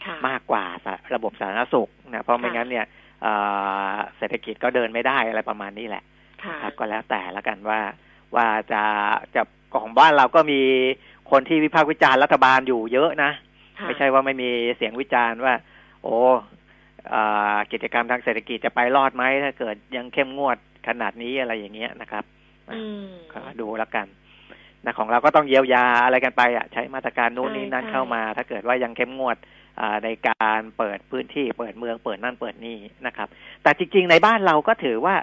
[0.04, 2.86] ค่ะมากกว่าสาระบบสาธารณสุขนะเพราะไม่ค่ะงั้นเนี่ย
[3.22, 3.32] เอ่
[3.92, 6.02] อเศรษฐกิจก็เดินไม่ได้อะไรประมาณนี้แหละ
[6.46, 7.80] ค่ะครับก็แล้วแต่ละกันว่า
[8.34, 8.82] ว่าจะ
[9.34, 9.42] จะ
[9.74, 10.60] ของบ้านเราก็มี
[11.30, 13.30] คนที่วิพากษ์วิจารณ์รัฐบาลอยู่เยอะนะ
[13.78, 15.54] ค่ะไม่ใช่ว่าไม่มีเสียงวิจารณ์ว่า
[16.02, 16.16] โอ้
[17.14, 20.56] อ่ากิจกรรมทางเศรษฐกิจจะไปรอดไหมถ้าเกิดยังเข้มงวด
[20.88, 22.24] ขนาดนี้อะไรอย่างเงี้ยนะครับ
[22.72, 24.06] อืมก็ดูแล้วกัน
[24.84, 29.36] นะของเราก็ต้องเยียวยาอะไรกันไปอะใช้มาตรการนู้นใช่นี่นั่นใช่เข้ามา ถ้าเกิดว่ายังเข้มงวด
[29.80, 33.28] อ่าในการเปิดพื้นที่เปิดเมืองเปิดนั่นเปิดนี่นะครับ
[33.62, 35.14] แต่จริง ๆ ในบ้านเราก็ถือว่า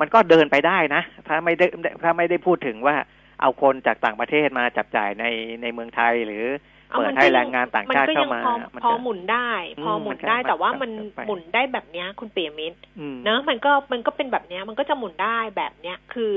[0.00, 1.66] มันก็เดินไปได้นะ ถ้าไม่ได้
[2.02, 2.96] ถ้าไม่ได้พูดถึงว่า
[3.40, 5.24] เอาคนจากต่างประเทศมาจับจ่ายใน
[5.62, 6.44] ในเมืองไทยหรือ
[6.92, 16.36] อาเปิดมันให้ก็แรงงานต่างชาตินก็เข้ายังมาพอมันพอจะหมุนได้อืมพอหมุนมันจะได้แต่ว่ามันมันจะไปหมุนได้แบบเนี้ย คุณเปียมิตรอืมเนอะมันก็มันก็เป็นแบบเนี้ย มันก็จะหมุนได้แบบเนี้ยคือ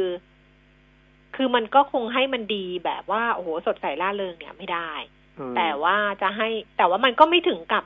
[1.36, 4.91] คือมันก็คงให้มันดีแบบว่าโอ้โหสดใสล่าเริงเนี่ยไม่ได้
[5.39, 7.84] อืมแต่ว่าจะให้แต่ว่ามันก็ไม่ถึงกับ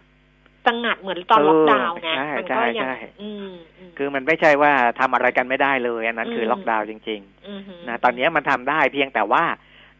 [0.65, 9.43] สงัดเหมือนตอนเออล็อกดาวน์ไงใช่มันก็ใช่ยังใช่อืมมคือมันไม่ใช่ว่าทำอะไรกันไม่ได้เลยอันนั้นคือมล็อกดาวน์จริงอือหือๆนะตอนนี้มันทำได้เพียงแต่ว่า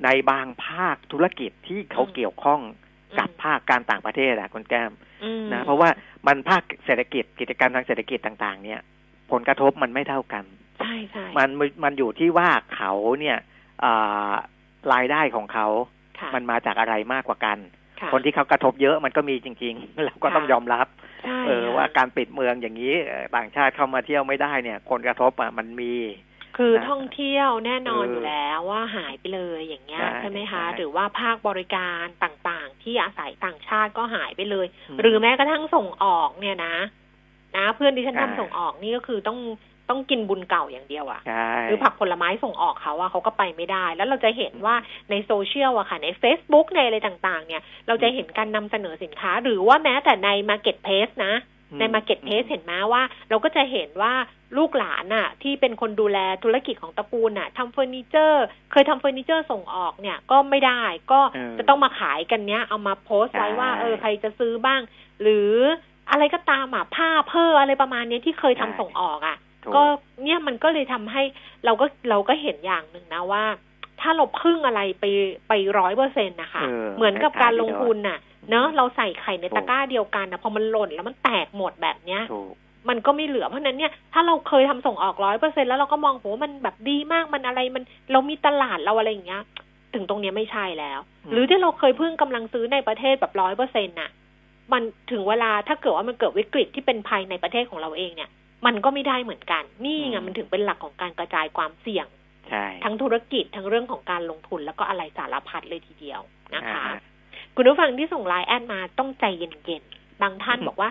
[0.04, 2.62] ในบางภาคธุรกิจที่เขาอืมเกี่ยวข้อง
[3.20, 4.92] กับภาคการต่างประเทศอะคุณแก้ม
[5.24, 5.90] อืมนะเพราะว่า
[6.28, 8.80] มันภาคเศรษฐกิจกิจกรรมทางเศรษฐกิจต่าง ๆ เนี่ย
[9.32, 10.44] ผลกระทบมันไม่เท่ากัน
[10.80, 11.50] ใช่ใช่มัน
[11.84, 13.38] มันอยู่ที่ว่าเขาเนี่ย
[13.84, 14.32] อ่า
[14.94, 15.68] รายได้ของเขา
[16.20, 17.58] ค่ะมันมาจากอะไรมากกว่ากัน
[18.04, 20.88] ค่ะคนที่เขากระทบเยอะมันก็มีจริง ๆ เราก็ต้องค่ะยอมรับ
[21.26, 25.94] ใช่เออค่ะว่าการปิดเมืองอย่างนี้เอ่อต่างชาติเข้ามาเที่ยวไม่ได้เนี่ย คนกระทบอะมันมี
[26.58, 36.76] คือนะท่องเที่ยวแน่นอนเออออยู่แล้วว่าหายไปเลยอย่างเงี้ยใช่ใช่ไหมคะใช่หรือว่าภาคบริการต่างๆ ที่อาศัยต่างชาติก็หายไปเลยอืมหรือแม้กระทั่งส่งออกเนี่ยนะ
[37.58, 39.40] นะ เพื่อนดิฉันใช่ทำส่งออกนี่ก็คือต้อง
[39.90, 44.76] ต้องกินบุญเก่าอย่างเดียวอะใช่คือผักผลไม้ส่งออกเขาอะเขาก็ไปไม่ได้ แล้วเราจะเห็นว่า
[45.10, 51.36] ในโซเชียลอะค่ะ ใน Facebook ในอะไรต่างๆ เนี่ย เราจะเห็นการนำเสนอสินค้า หรือว่าแม้แต่ใน Marketplace นะ
[51.72, 54.14] อืมใน Marketplace เห็นไหมว่า เราก็จะเห็นว่า
[54.58, 64.82] ลูกหลานน่ะที่เป็นคนดูแลธุรกิจของตระกูลน่ะทำเฟอร์นิเจอร์ เคยทำเฟอร์นิเจอร์ส่งออกเนี่ยก็ไม่ได้ก็เออจะต้องมาขายกันเนี้ยเอามาโพสต์ไว้ว่าใช่เออใครจะซื้อบ้าง
[65.22, 65.52] หรือ
[66.12, 69.84] อะไรก็ตามอะผ้าเพ้ออะไรประมาณเนี้ยที่เคยทำใช่ส่งออกอะถู กก็
[70.24, 71.24] เนี่ยมันก็เลยทำให้
[71.66, 73.44] เราก็เราก็เห็นอย่างหนึ่งนะว่า
[74.02, 75.06] ถ้าเราพึ่งอะไรไป
[75.48, 82.54] ไปร้อยเปอร์เซ็นต์นะคะเออเหมือนกับการลงทุนใช่น่ะ เนอะเราใส่ไข่ในถูกตะกร้าเดียวกันนะพอมันหล่นแล้วมันแตกหมดแบบเนี้ยถูก
[82.90, 89.42] มันก็ไม่เหลือเพราะฉะนั้นเนี่ยถ้าเราเคยทำส่งออกร้อยเปอร์เซ็นแล้วเราก็มองโหมันแบบดีมากมันอะไรมันเรามีตลาดเราอะไรอย่างเงี้ย
[89.94, 94.10] ถึงตรงเนี้ยไม่ใช่แล้วอืมหรือที่เราเคยพึ่งกำลังซื้อในประเทศแบบร้อยเปอร์เซ็นต์น่ะ
[94.74, 98.30] มันถึงเวลาถ้าเกิดว่ามันเกิดวิกฤตที่เป็นภัยในประเทศของเราเองเนี่ย
[98.66, 102.08] มันก็ไม่ได้เหมือนกัน นี่ไงมันถึงเป็นหลักของการกระจายความเสี่ยง
[102.50, 106.22] ใช่ทั้งธุรกิจทั้งเรื่องของการลงทุนแล้วก็อะไรสารพัดเลยทีเดียว
[106.56, 107.02] นะคะอ่า
[107.56, 110.90] คุณผู้ฟังที่ส่งไลน์ at มาต้องใจเย็นๆบางท่านอืมบอกว่า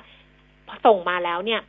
[0.69, 1.61] พอส่งมาแล้วเนี่ย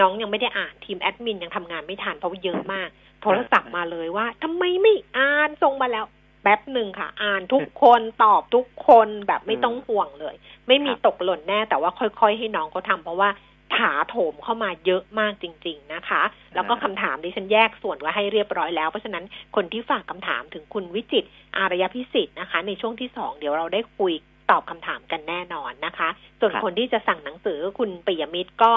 [0.00, 2.88] น้องยังไม่ได้อ่านทีมแอดมินยังทำงานไม่ทันเพราะว่าเยอะมาก
[3.22, 6.04] โทรศัพท์มาเลยว่าทำไมไม่อ่านส่งมาแล้ว
[6.42, 10.34] แป๊บหนึ่งค่ะ อ่านทุกคนตอบทุกคนแบบไม่ต้องห่วงเลย
[10.68, 13.30] ไม่มีตกหล่นแน่แต่ว่าค่อยๆให้น้องเขาทาเพราะว่า
[13.76, 16.22] ถาโถมเข้ามาเยอะมากจริง ๆนะคะ
[16.54, 19.24] แล้วก็คำถามดิฉันแยกส่วนไว้ให้เรียบร้อยแล้ว เพราะฉะนั้น
[19.56, 24.12] คนที่ฝากคำถามถึงคุณวิจิตรอารยพิสิทธิ์นะคะ ในช่วงที่สองเดี๋ยวเราได้คุย
[24.50, 26.08] ตอบคำถามกันแน่นอนนะคะ
[26.40, 28.72] ส่วนครับคนที่จะสั่งหนังสือคุณปิยมิตรก็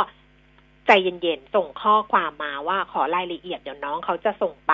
[0.88, 4.74] ใจเย็นๆ ส่งข้อความมาว่าขอรายละเอียดเดี๋ยวน้องเขาจะส่งไป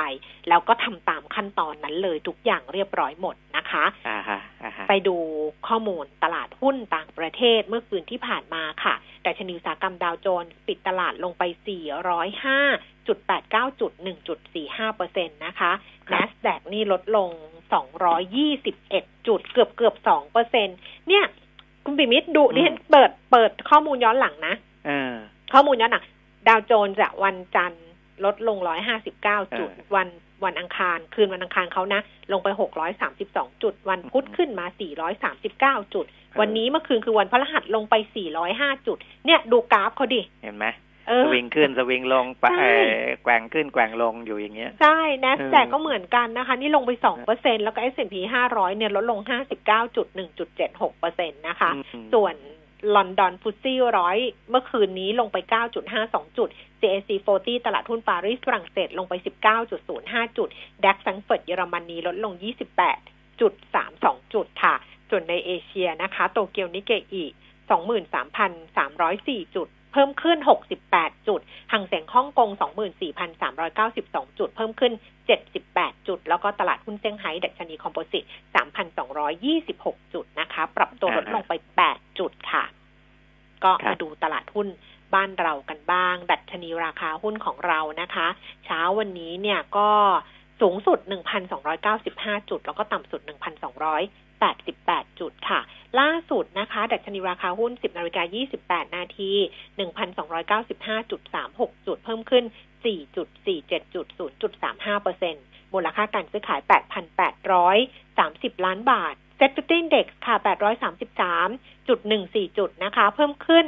[0.50, 5.16] แล้วก็ทำตามขั้นตอนนั้นเลยทุกอย่างเรียบร้อยหมดนะคะอ่าฮะอ่าฮะไปดู
[5.68, 11.44] ข้อมูลตลาดหุ้นต่างประเทศเมื่อคืนที่ผ่านมาค่ะแต่ชนีอุตสาหกรรมดาวโจนส์ปิดตลาดลงไป
[12.58, 13.08] 405.89
[13.80, 13.92] จุด
[14.46, 15.72] 1.45เปอร์เซ็นต์นะคะ
[16.12, 17.30] NASDAQ นี่ลดลง
[18.50, 20.68] 221 จุดเกือบเกือบ2เปอร์เซ็น
[21.08, 21.26] เนี่ย
[21.86, 24.56] คุณปิมิตรดูดิฉันเปิดเปิดข้อมูลย้อนหลังนะ
[24.88, 25.14] เออ
[25.54, 26.06] ข้อมูลย้อนหลัง
[26.48, 27.86] ดาวโจนส์อะวันจันทร์
[28.26, 28.58] ลดลง
[29.08, 30.08] 159 จุดเออวัน
[30.46, 32.48] วันอังคาร คืนวันอังคารเขานะ ลงไป
[33.06, 34.66] 632 จุด วันพุธขึ้นมา
[35.86, 36.06] 439 จุด
[36.40, 37.96] วันนี้เมื่อคืนคือวันพฤหัสลงไป
[38.42, 40.68] 405 จุด เนี่ยดูกราฟเขาดิ เห็นไหม
[41.08, 48.16] เอสอวิงขึ้นสวิงลงปะใช่เอ่อแกว่งขึ้นแกว่งลงอยู่อย่างเงี้ย ใช่ NASDAQ เออก็เหมือนกันนะคะ นี่ลงไป2เปอร์เซ็นแล้วก็ S&P
[48.48, 49.20] 500 เนี่ยลดลง
[50.10, 52.36] 59.1.76เปอร์เซ็นต์นะคะอืมส่วน
[52.96, 54.18] ลอนดอน FTSE ร้อย
[54.50, 55.38] เมื่อคืนนี้ลงไป
[55.92, 59.14] 9.52 จุด CAC 40 ตลาดหุ้นปารีสฝรั่งเศสลงไป
[59.76, 60.50] 19.05 จุด
[60.84, 62.34] DAX แฟรงก์เฟิร์ตเยอรมนีลดลง
[63.14, 64.76] 28.32 จุดค่ะ
[65.10, 67.26] ส่วนในเอเชียนะคะ โตเกียวนิกเกอิ
[68.20, 70.38] 23,304 จุด เพิ่มขึ้น
[70.82, 72.50] 68 จุดฮั่งเส็งฮ่องกง
[73.26, 74.94] 24,392 จุด เพิ่มขึ้น
[75.50, 78.24] 78 จุด แล้วก็ตลาดหุ้นเซี่ยงไฮ้ดัชนีคอมโพสิต
[79.20, 81.54] 3,226 จุดนะคะ ปรับตัวลดลงไป
[81.88, 82.64] 8 จุดค่ะ
[83.64, 84.68] ก็มาดูตลาดหุ้น
[85.14, 88.28] บ้านเรากันบ้าง ดัชนีราคาหุ้นของเรานะคะ
[88.66, 89.90] เช้าวันนี้เนี่ยก็
[90.62, 91.00] สูงสุด
[91.74, 93.22] 1,295 จุด แล้วก็ต่ำสุด
[94.42, 95.60] 1,288 จุดค่ะ
[96.00, 98.24] ล่าสุดนะคะ ดัชนีราคาหุ้น 10นาฬิกา
[98.58, 99.32] 28 นาที
[99.80, 102.46] 1,295.36 จุด เพิ่มขึ้น
[103.24, 104.06] 4.47 จุด
[104.60, 106.60] 0.35เปอร์เซ็นต์มูลค่าการซื้อขาย
[107.44, 113.66] 8,830 ล้านบาท s e t ฟิ Index ค่ะ 833.14 จุดนะคะ เพิ่มขึ้น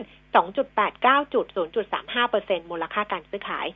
[0.60, 1.46] 2.89 จุด
[1.90, 3.68] 0.35เปอร์เซ็นต์มูลค่าการซื้อขาย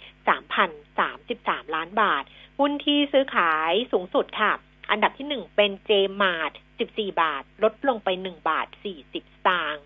[1.03, 2.23] 3,033 ล้านบาท
[2.59, 4.51] หุ้นที่ซื้อขายสูงสุดค่ะ
[4.89, 9.15] อันดับที่หนึ่งเป็น JMart 14บสี่บาท ลดลงไป1บาท40ส
[9.47, 9.83] ตางค์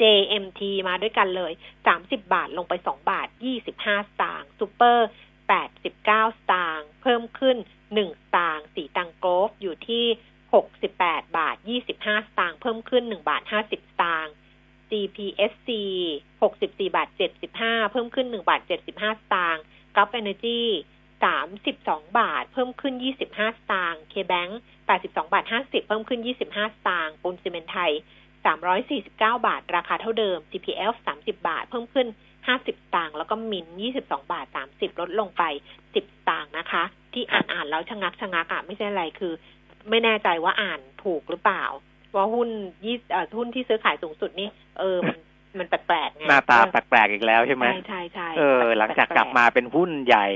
[0.00, 1.52] JMT มาด้วยกันเลย
[1.88, 3.28] 30บบาทลงไป2บาท
[3.66, 5.06] 25สตางค์ซูเปอร์
[5.72, 7.56] 89สตางค์เพิ่มขึ้น
[7.92, 10.06] 1สตางค์สีตังโกลฟอยู่ที่
[10.54, 14.34] 68บแปดบาท25สตางค์เพิ่มขึ้น1บาท50สตางค์
[14.90, 15.68] GPSC
[16.28, 17.08] 64บาท
[17.50, 19.62] 75เพิ่มขึ้น1บาท75สตางค์
[19.96, 20.62] Gulf Energy
[21.24, 24.52] 32 บาท เพิ่มขึ้น 25 สตางค์ KBank
[24.88, 27.92] 82 บาท 50 เพิ่มขึ้น 25 สตางค์ปูนซีเมนไทย
[28.64, 29.10] 349
[29.46, 32.06] บาท ราคาเท่าเดิม GPF 30 บาท เพิ่มขึ้น
[32.46, 33.66] 50 สตางค์แล้วก็มิน
[34.00, 35.42] 22 บาท 30 ลดลงไป
[35.74, 39.32] 10 สตางค์นะคะ ที่อ่านอ่านแล้วชะงักชะงักอะไม่ใช่อะไรคือ
[39.90, 41.64] ไม่แน่ใจว่าอ่านถูกหรือเปล่า
[42.14, 42.48] ว่าหุ้น
[42.84, 42.96] ยี่
[43.38, 44.98] หุ้นที่ซื้อขายสูงสุดนี่เออ
[45.58, 50.26] มันมันแปลกๆไงหน้าตาแปลกๆอีกแล้วใช่ไหมใช่ใช่ใช่เออ หลังจากกลับมาเป็นหุ้นใหญ่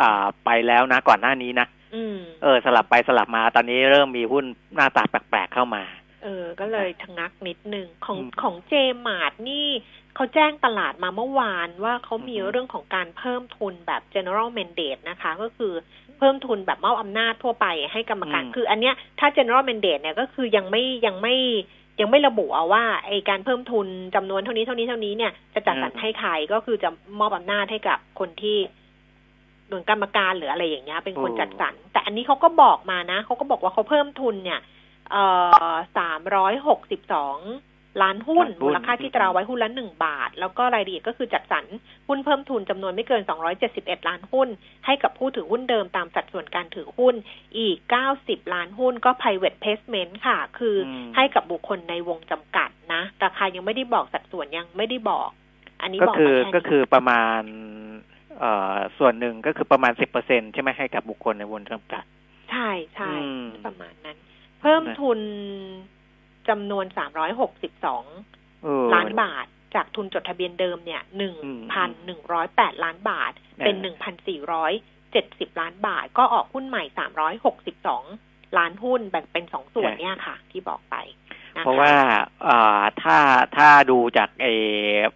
[0.00, 4.44] อ่าไปแล้วนะก่อนหน้านี้นะอืมเออ สลับไปสลับมาตอนนี้เริ่มมีหุ้น
[4.76, 5.82] หน้าตาแปลกๆเข้ามา
[6.22, 8.72] เออ ก็เลยชะงักนิดนึงของอืมของเจ
[9.06, 9.68] มาร์ทนี่
[10.14, 15.72] เขาแจ้งตลาดมาเมื่อวานว่าเขามีอือฮึเรื่องของการเพิ่มทุนแบบ general mandate นะคะ ก็คือ
[16.18, 21.34] เพิ่มทุนแบบมอบอำนาจทั่วไปให้กรรมการอืมคืออันเนี้ยถ้า general mandate เนี่ยก็คือยังไม่ยังไม่
[22.00, 28.58] ยังไม่ระบุเอาว่าไอการเพิ่มทุนจำนวนเท่านี้เท่านี้เท่านี้เนี่ยจะจัดสรรให้ใครก็คือจะมอบอำนาจให้กับคนที่
[29.66, 34.60] เหมือนกรรมการหรืออะไรอย่างเงี้ย เป็นคนโอ้จัดสรรแต่อันนี้เขาก็บอกมานะเขาก็บอกว่าเขาเพิ่มทุนเนี่ย
[35.10, 35.24] เอ่
[35.72, 37.38] อสามร้อยหกสิบสอง
[38.02, 41.64] ล้านหุ้นล้านหุ้นมูลค่าที่ตราไว้หุ้นละหนึ่งบาท แล้วก็รายละเอียดก็คือจัดสรร
[42.08, 44.48] หุ้นเพิ่มทุนจำนวนไม่เกินสองร้อยเจ็ดสิบเอ็ดล้านหุ้น
[44.86, 47.14] ให้กับผู้ถือหุ้นเดิมตามสัดส่วนการถือหุ้น
[47.58, 55.28] อีกเก้าสิบล้านหุ้นก็ private placement ค่ะ คืออมให้กับบุคคลในวงจำกัดนะราคายังไม่ได้บอกสัดส่วนยังไม่ได้บอก
[55.82, 57.42] อันนี้ก็บอกคือมาแค่ก็นี้คือประมาณ
[58.40, 62.04] เอ่อส่วนหนึ่งก็คือประมาณสิบเปอร์เซ็นใช่ไหมให้กับบุคคลในวงจำกัด
[62.50, 64.18] ใช่ใช่อืมประมาณนั้น
[64.60, 65.20] เพิ่มนะทุน
[66.48, 68.04] จำนวนสามร้อยหกสิบสอง
[68.64, 73.32] เออล้านบาท จากทุนจดทะเบียนเดิมเนี่ยหนึ่งอืมพันหนึ่งร้อยแปดล้านบาท
[73.64, 74.72] เป็นเออหนึ่งพันสี่ร้อย
[75.12, 78.04] เจ็ดสิบล้านบาท ก็ออกหุ้นใหม่สามร้อยหกสิบสอง
[78.58, 80.96] ล้านหุ้นแบ่งเป็นสองส่วนเนี่ยค่ะ ที่บอกไป
[81.56, 81.94] นะคะเพราะว่า
[82.44, 83.16] เอ่อถ้า
[83.56, 84.46] ถ้าดูจากเอ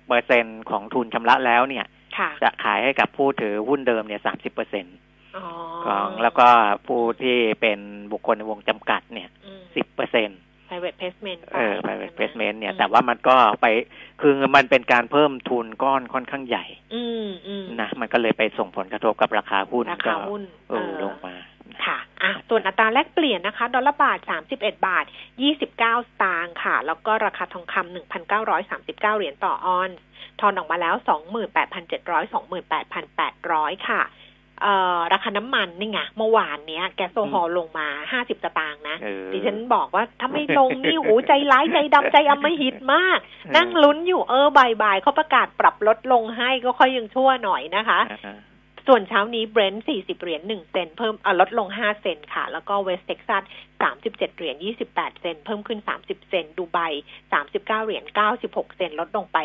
[0.06, 1.86] เปอร์เซ็นต์ของทุนชำระแล้วเนี่ย
[2.18, 4.96] ค่ะจะขายให้กับผู้ถือหุ้นเดิมเนี่ยสามสิบเปอร์เซ็นต์
[5.36, 5.46] อ๋อ
[5.86, 6.48] ของแล้วก็
[6.86, 7.78] ผู้ที่เป็น
[8.12, 13.66] บุคคลในวงจำกัดเนี่ยอืมสิบเปอร์เซ็นต์ private placement เออไป private ใช่ไหม placement เนี่ยอืมแต่ว่ามันก็ไป
[14.20, 21.34] คือมันเป็นการเพิ่มทุนก้อนค่อนข้างใหญ่ อืมอืมนะมันก็เลยไปส่งผลกระทบกับราคาหุ้นราก็คาหุ้นเออลงมา
[21.86, 24.18] ค่ะอะ ส่วนอัตราแลกเปลี่ยนนะคะ ดอลลาร์บาท
[24.54, 25.04] 31 บาท
[25.58, 25.82] 29 ส
[26.22, 27.94] ตางค์ค่ะ แล้วก็ราคาทองคำ
[28.28, 29.98] 1,939 เหรียญต่อออนซ์
[30.40, 30.94] ทอนออกมาแล้ว
[31.58, 32.24] 28,700
[33.06, 34.27] 28,800 ค่ะเอ่อ
[35.12, 37.86] ราคาน้ำมันนี่ไงเมื่อวานเนี้ย แก๊สโซฮอลลงมา
[38.18, 43.18] 50สตางค์นะเออดิฉันบอกว่าถ้าไม่ลงนี่หูใจร้ายใจดำใจอำมหิตมาก
[43.56, 48.36] นั่งลุ้นอยู่เออบ่ายๆเขาประกาศปรับลดลงให้ก็ค่อยยังชั่วหน่อยนะคะอ่า
[48.90, 53.42] ส่วนเช้านี้เบรนท์40 เหรียญ1เซนต์เพิ่มเอ่อลดลง 5 เซนต์ค่ะ แล้วก็เวสต์เท็กซัส
[53.84, 54.56] 37 เหรียญ
[54.88, 56.78] 28 เซนต์เพิ่มขึ้น 30 เซนต์ดูไบ
[57.28, 58.04] 39 เหรียญ
[58.40, 59.38] 96 เซนต์ลดลงไป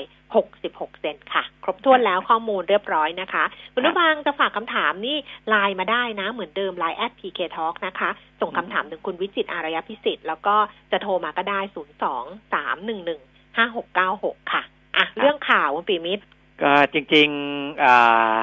[0.47, 5.17] 66 เซนต์ค่ะ ครบถ้วนแล้วข้อมูลเรียบร้อยนะคะ คุณผู้ฟังจะฝากคำถามนี่
[5.49, 8.09] ไลน์มาได้นะ เหมือนเดิมไลน์แอด PK Talk นะคะ
[8.41, 10.55] ส่งคำถามถึงคุณวิจิตรอารยพิสิทธิ์แล้วก็
[10.91, 11.59] จะโทรมาก็ได้
[12.01, 14.61] 02 311 5696 ค่ะ
[14.97, 16.25] อะ เรื่องข่าวคุณปีมิตร
[16.61, 18.37] ก็จริงๆอ่า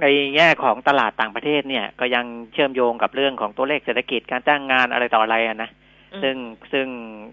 [0.00, 5.70] ในแง่ของตลาดต่างประเทศเนี่ย ก็ยังเชื่อมโยงกับเรื่องของตัวเลขเศรษฐกิจการจ้างงานอะไรต่ออะไรอะนะ
[6.12, 6.36] อืมซึ่ง
[6.72, 6.88] ซึ่ง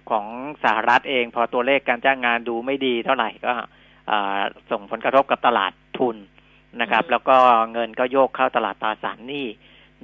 [0.10, 0.26] ของ
[0.64, 3.54] สหรัฐเองพอตัวเลขการจ้างงานดูไม่ดีเท่าไหร่ก็
[4.10, 6.18] อ่าส่งผลกระทบกับตลาดทุน
[6.82, 7.38] นะครับอืมแล้วก็
[7.72, 9.48] เงินก็โยกเข้าตลาดตราสารหนี้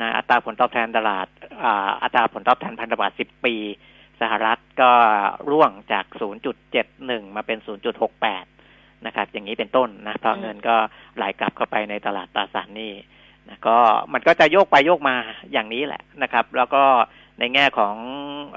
[0.02, 1.28] นะอัตราผลตอบแทนตลาด
[1.64, 3.56] อ่าอัตราผลตอบแทนพันธบัตร10ปี
[4.22, 4.92] สหรัฐก็
[5.52, 6.06] ร่วงจาก
[6.72, 8.55] 0.71 มาเป็น 0.68
[9.06, 10.76] นะครับ อย่างนี้เป็นต้นนะเพราะอืมเงินก็
[11.16, 12.94] ไหลกลับเข้าไปในตลาดตราสารหนี้
[13.50, 13.78] นะก็
[14.14, 15.16] มันก็จะโยกไปโยกมา
[15.52, 16.84] อย่างนี้แหละนะครับ แล้วก็
[17.40, 17.96] ในแง่ของ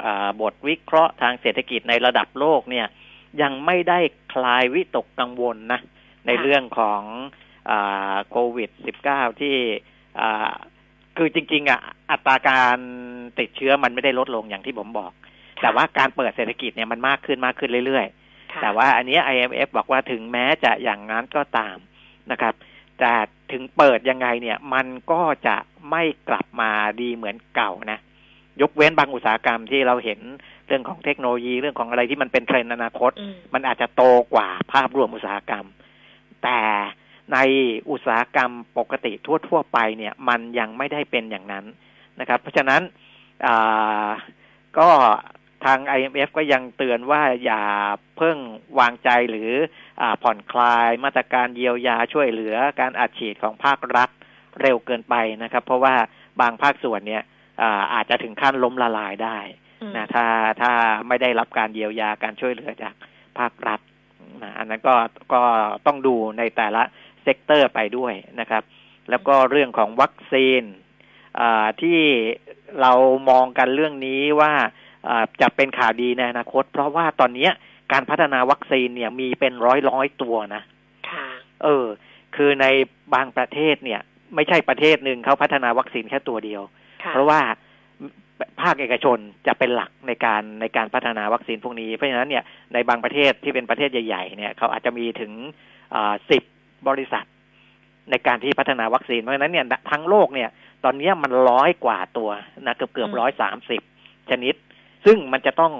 [0.05, 0.07] อ
[0.41, 2.87] บทวิเคราะห์ทางเศรษฐกิจในระดับโลกเนี่ย
[3.43, 3.99] ยังไม่ได้
[4.33, 5.81] คลายวิตกกังวลนะ
[6.27, 7.03] ในเรื่องของ
[8.31, 8.71] โควิด
[9.07, 9.57] -19 ที่
[11.17, 12.79] คือจริง ๆอะอัตราการ
[13.39, 15.13] ติดเชื้อมันไม่ได้ลดลงอย่างที่ผมบอก
[15.63, 18.28] แต่ว่าการเปิดเศรษฐกิจเนี่ยมันมากขึ้นมากขึ้นเรื่อยๆ
[18.63, 21.77] แต่ว่าอันเนี้ย IMF บอกว่าถึงแม้จะอย่างนั้นก็ตาม
[22.31, 22.55] นะครับ
[22.99, 23.13] แต่
[23.53, 25.57] ถึงเปิดยังไงเนี่ย มันก็จะ
[25.91, 27.99] ไม่กลับมาดีเหมือนเก่านะ
[28.61, 30.21] ยกเว้นบางอุตสาหกรรมที่เราเห็น
[30.67, 34.03] เรื่องของเทคโนโลยีเรื่องของอะไรที่มันเป็นเทรนด์อนาคตอืมมันอาจจะโต
[34.35, 35.67] กว่าภาพรวมอุตสาหกรรม
[36.43, 36.61] แต่
[37.33, 37.39] ใน
[37.91, 39.13] อุตสาหกรรมปกติ
[39.49, 41.65] ทั่ว ๆ ไปเนี่ย มันยังไม่ได้เป็นอย่างนั้น
[42.21, 42.83] นะครับ เพราะฉะนั้น
[43.47, 44.09] อ่า
[44.79, 44.89] ก็
[45.65, 47.63] ทาง IMF ก็ยังเตือนว่าอย่า
[48.17, 48.37] เพิ่ง
[48.79, 49.51] วางใจหรือ
[50.01, 54.11] อาผ่อนคลายมาตรการเยียวยาช่วยเหลือการอัดฉีดของภาครัฐ
[54.61, 55.95] เร็วเกินไปนะครับ เพราะว่า
[56.41, 57.23] บางภาคส่วนเนี่ย
[57.63, 59.39] อาอาจจะถึงขั้นล้มละลายได้
[59.83, 60.27] อืมนะถ้า
[60.61, 60.73] ถ้า
[61.09, 62.95] ไม่ได้รับการเยียวยาการช่วยเหลือจาก
[63.39, 63.81] ภาครัฐ
[64.43, 64.95] นะอันนั้นก็
[65.33, 65.43] ก็
[65.87, 66.83] ต้องดูในแต่ละ
[67.23, 68.63] sector ไปด้วยนะครับ
[69.11, 70.63] แล้วก็เรื่องของวัคซีน
[71.41, 72.01] อ่าที่
[72.81, 72.93] เรา
[73.31, 74.67] มองกันเรื่องนี้ว่าอ่า
[75.41, 77.53] จะเป็นข่าวดีในอนาคต เพราะว่าตอนเนี้ย
[77.93, 80.63] การพัฒนาวัคซีนเนี่ยมีเป็นร้อยร้อยๆตัวนะ
[81.11, 81.27] ค่ะ
[81.65, 81.87] เออ
[82.37, 82.67] คือใน
[83.15, 84.01] บางประเทศเนี่ย
[84.35, 86.63] ไม่ใช่ประเทศหนึ่งเขาพัฒนาวัคซีนแค่ตัวเดียว
[87.03, 87.41] ค่ะเพราะว่า
[88.63, 95.33] ภาคเอกชนจะเป็นหลักในการในการพัฒนาวัคซีนพวกนี้เพราะฉะนั้นเนี่ยในบางประเทศที่เป็นประเทศใหญ่ๆเนี่ยเขาอาจจะมีถึง
[96.31, 96.43] สิบ
[96.89, 97.25] บริษัท
[98.11, 100.51] ในการที่พัฒนาวัคซีนเพราะฉะนั้นเนี่ยทั้งโลกเนี่ย
[100.85, 102.31] ตอนเนี้ยมันร้อยกว่าตัว
[102.67, 103.83] นะเกือบเกือบร้อยสามสิบ
[104.31, 104.55] ชนิด
[105.05, 105.73] ซึ่งมันจะต้อง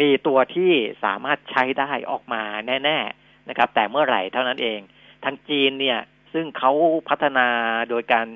[0.00, 0.70] มีตัวที่
[1.04, 2.42] สามารถใช้ได้ออกมา
[2.84, 4.80] แน่ๆนะครับ แต่เมื่อไหร่เท่านั้นเอง
[5.24, 5.98] ทางจีนเนี่ย
[6.32, 6.72] ซึ่งเขา
[7.08, 7.46] พัฒนา
[7.90, 8.26] โดยการ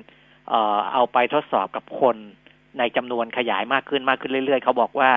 [0.49, 2.15] เอ่อเอาไปทดสอบกับคน
[2.79, 5.11] ในจำนวนขยายมากขึ้นมากขึ้นเรื่อยๆ เขาบอกว่า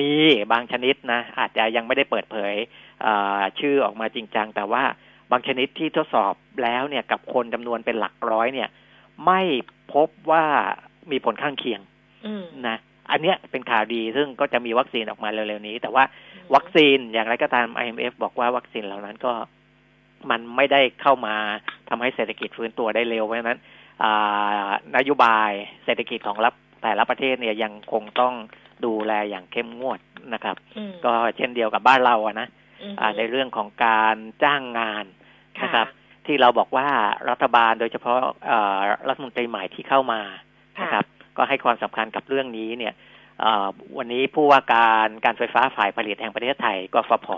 [0.00, 0.12] มี
[0.52, 2.54] บางชนิดนะ อาจจะยังไม่ได้เปิดเผย
[3.04, 4.84] อ่าชื่อออกมาจริงจัง แต่ว่า
[5.30, 8.68] บางชนิดที่ทดสอบแล้วเนี่ยกับคนจำนวนเป็นหลักร้อยเนี่ย
[9.26, 9.40] ไม่
[9.92, 10.44] พบว่า
[11.10, 11.80] มีผลข้างเคียง
[12.26, 12.76] อืมนะ
[13.10, 16.04] อันเนี้ยเป็นข่าวดีซึ่งก็จะมีวัคซีนออกมาเร็วๆนี้ แต่ว่า
[16.54, 19.32] วัคซีนอย่างไรก็ตาม IMF บอกว่าวัคซีนเหล่านั้นก็
[20.30, 21.34] มันไม่ได้เข้ามา
[21.88, 23.58] ทำให้เศรษฐกิจฟื้นตัวได้เร็วเพราะฉะนั้น
[24.02, 25.50] อ่านโยบาย
[25.84, 28.34] เศรษฐกิจของรับแต่ละประเทศเนี่ยยังคงต้อง
[28.84, 30.00] ดูแลอย่างเข้มงวด
[30.34, 32.48] นะครับอืมก็เช่นเดียวกับบ้านเราอะนะ
[32.82, 35.04] อืมอ่าในเรื่องของการจ้างงาน
[35.60, 35.86] ค่ะนะครับ
[36.26, 36.88] ที่เราบอกว่า
[37.30, 40.20] รัฐบาลโดยเฉพาะเอ่อรัฐมนตรีใหม่ที่เข้ามา
[40.82, 41.04] นะครับ
[41.38, 42.94] ก็ให้ความสำคัญกับเรื่องนี้เนี่ย
[43.40, 43.66] เอ่อ
[43.98, 47.28] วันนี้ผู้ว่าการการไฟฟ้าฝ่ายผลิตแห่งประเทศไทยกฟผ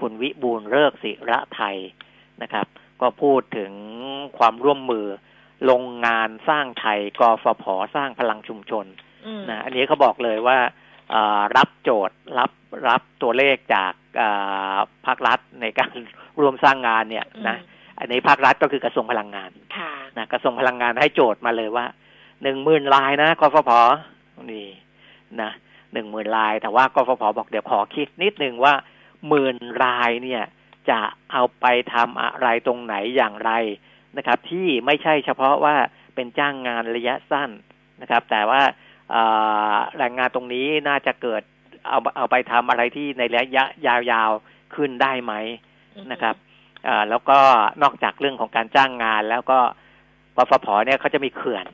[0.00, 1.76] คุณวิบูลย์เลิกษ์ศิระไทย
[2.42, 2.66] นะครับ
[3.00, 3.72] ก็พูดถึง
[4.38, 5.06] ความร่วมมือ
[5.64, 7.64] โรงงานสร้างไทยกฟผ
[7.96, 8.86] สร้างพลังชุมชน
[9.26, 10.58] อืมนะอันนี้เขาบอกเลยว่า
[11.10, 12.50] เอ่อรับโจทย์รับ
[12.88, 14.28] รับตัวเลขจากเอ่
[14.74, 15.94] อภาครัฐในการ
[16.40, 17.56] รวมสร้างงานเนี่ยนะ
[17.98, 21.86] อันนี้ภาครัฐก็คือกระทรวงพลังงานค่ะนะกระทรวงพลังงานให้โจทย์มาเลยว่า
[22.44, 23.70] หนึ่งหมื่นลายนะกฟผ
[24.52, 24.68] นี่
[25.40, 25.50] นะ
[25.92, 28.74] หนึ่งหมื่นลาย แต่ว่ากฟผบอกเดี๋ยวขอคิดนิดนึงว่า
[29.28, 30.42] หมื่นลายเนี่ย
[30.90, 31.00] จะ
[31.32, 33.52] เอาไปทำอะไรตรงไหนอย่างไร
[34.16, 35.76] นะครับ ที่ไม่ใช่เฉพาะว่า
[36.14, 37.50] เป็นจ้างงานระยะสั้น
[38.02, 38.62] นะครับ แต่ว่า
[39.98, 41.42] แรงงานตรงนี้น่าจะเกิด
[41.88, 45.32] เอาเอาไปทำอะไรที่ในระยะยาวๆขึ้นได้ไหม
[46.12, 46.36] นะครับ
[47.10, 47.38] แล้วก็
[47.82, 49.58] นอกจากเรื่องของการจ้างงานแล้วก็
[50.36, 51.66] ปฟผเนี่ยเขาจะมีเขื่อน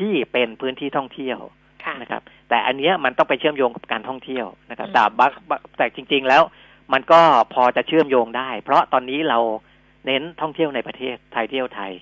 [0.00, 1.38] ที่เป็นพื้นที่ท่องเที่ยว
[1.84, 6.42] ค่ะนะครับ แต่อันเนี้ยมันต้องไปเชื่อมโยงกับการท่องเที่ยวนะครับอืมแต่บักบักแต่จริง ๆ แล้ว
[6.92, 7.20] มันก็
[7.54, 9.38] พอจะเชื่อมโยงได้ เพราะตอนนี้เรา
[10.06, 11.92] เน้นท่องเที่ยวในประเทศไทยเที่ยวไทย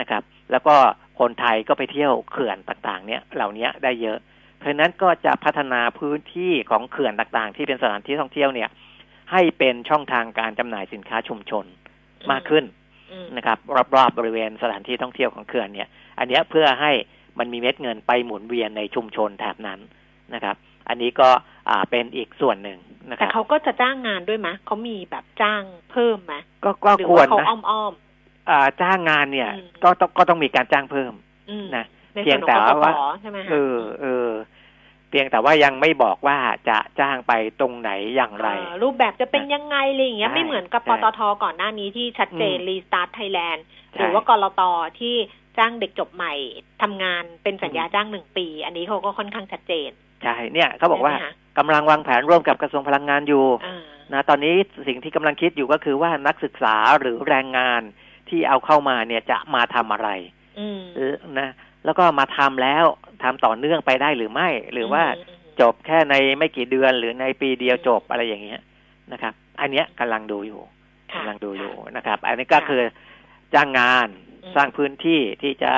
[0.00, 0.74] นะครับ แล้วก็
[1.20, 4.18] คนไทยก็ไปเที่ยวเขื่อนต่างๆ เนี่ยเหล่านี้ได้เยอะ
[4.56, 8.68] เพราะฉะนั้นก็จะพัฒนาพื้นที่ของเขื่อนต่างๆ ที่เป็นสถานที่ท่องเที่ยวเนี่ย
[9.32, 11.64] ให้เป็นช่องทางการจำหน่ายสินค้าชุมชน
[12.30, 12.85] มากขึ้นอืม
[13.36, 13.58] นะครับ
[13.96, 15.88] รอบๆบริเวณสถานที่ท่องเที่ยวของเขื่อนเนี่ย
[16.18, 16.92] อันเนี้ยเพื่อให้
[17.38, 19.80] มันมีเม็ดเงินไปหมุนเวียนในชุมชนแถบนั้น
[20.34, 20.56] นะครับ
[20.88, 21.28] อันนี้ก็
[21.68, 22.78] อ่าเป็นอีกส่วนหนึ่ง
[23.10, 27.92] นะคแต่รับเขาก็จะจ้างงานด้วยไหมเขามีแบบจ้างเพิ่มไหมก็ก็หรือควรว่าเขานะอ้อม
[28.50, 34.30] อ่าจ้างงานเนี่ยอืมก็ต้องก็ต้องมีการจ้างเพิ่มๆอืมนะในเพีส่ยวนงของแต่กฟว่าผใช่ไหมคะเออเออ
[35.10, 36.38] เพียงแต่ว่ายังไม่บอกว่า
[36.68, 44.62] จะจ้างไปตรงไหนอย่างไรเออรูปแบบจะเป็นยังไงอะไรอย่างเงี้ยใช่ไม่เหมือนกับใช่ปตทก่อนหน้านี้ที่ชัดเจนอืมรีสตาร์ทไทยแลนด์หใช่รือว่ากรต
[44.98, 45.14] ที่
[45.58, 46.34] จ้างเด็กจบใหม่
[46.82, 49.90] ทำงานเป็นสัญญาอืมจ้างหนึ่งปี อันนี้เขาก็ค่อนข้างชัดเจน
[50.22, 54.54] ใช่เนี่ยเขาบอกว่าใช่ไหมคะกำลังวางแผนร่วมกับกระทรวงพลังงานอยู่อ่านะตอนนี้
[54.88, 57.82] สิ่งที่กำลังคิดอยู่ก็คือว่านักศึกษาหรือแรงงาน
[58.28, 60.08] ที่เอาเข้ามาเนี่ยจะมาทำอะไร
[60.58, 61.48] อืมเออนะ
[61.86, 62.84] แล้วก็มาทำแล้ว
[63.22, 65.02] ทำต่อเนื่องไปได้หรือไม่ หรือว่า
[65.60, 68.60] จบแค่ในไม่กี่เดือนหรือในปีเดียวจบอะไรอย่างเงี้ย
[69.12, 70.60] นะครับ อันเนี้ยกำลังดูอยู่
[71.12, 72.82] ค่ะกำลังดูอยู่นะครับ อันนี้ก็คือ
[73.54, 74.08] จ้างงาน
[74.44, 75.72] อืมสร้างพื้นที่ที่จะ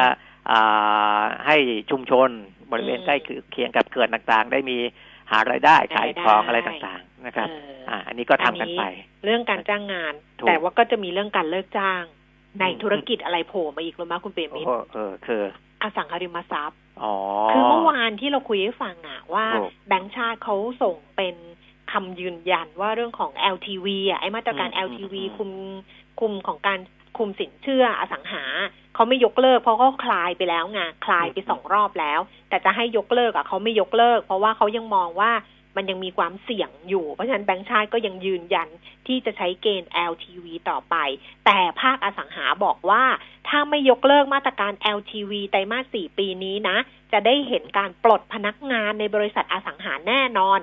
[0.51, 1.57] อ่าให้
[1.91, 2.29] ชุมชน
[2.71, 3.17] บริเวณอืมใกล้
[3.53, 4.79] เคียงกับเขื่อนต่างๆ ได้มี
[5.31, 8.83] หารายได้ขายของรายได้อะไรต่างๆนะครับเออออ่า อันนี้ก็ทำกันไป
[9.25, 12.03] เรื่องการจ้างงานถูกแต่ว่าก็จะมีเรื่องการเลิกจ้าง
[12.61, 15.43] ในอืมธุรกิจอะไรโผล่มาอีกรู้ไหมคุณเปรมิตรโอ้เออคือ
[15.83, 17.15] อสังหาริมทรัพย์อ๋อ
[17.51, 21.35] คือเมื่อวานที่เราคุยให้ฟังอะว่าถูกแบงก์ชาติเขาส่งเป็น
[21.93, 25.51] คำยืนยันว่าเรื่องของ LTV อะไอ้มาตรการอืม LTV อืมคุม
[26.21, 26.79] คุมของการ
[27.19, 28.45] คุมสินเชื่ออสังหา
[28.95, 35.33] เขาไม่ยกเลิก เพราะเขาคลายไปแล้วไงคลายไปสองรอบแล้ว แต่จะให้ยกเลิกอะเขาไม่ยกเลิก เพราะว่าเขายังมองว่า
[35.79, 38.69] มันยังมีความเสี่ยงอยู่ เพราะฉะนั้นแบงก์ชาติก็ยังยืนยัน
[39.07, 40.97] ที่จะใช้เกณฑ์ LTV ต่อไป
[41.47, 43.05] แต่ภาคอสังหาบอกว่า
[43.49, 46.77] ถ้าไม่ยกเลิกมาตรการ LTV ไตรมาส 4 ปีนี้นะ
[47.13, 50.59] จะได้เห็นการปลดพนักงานในบริษัทอสังหาแน่นอน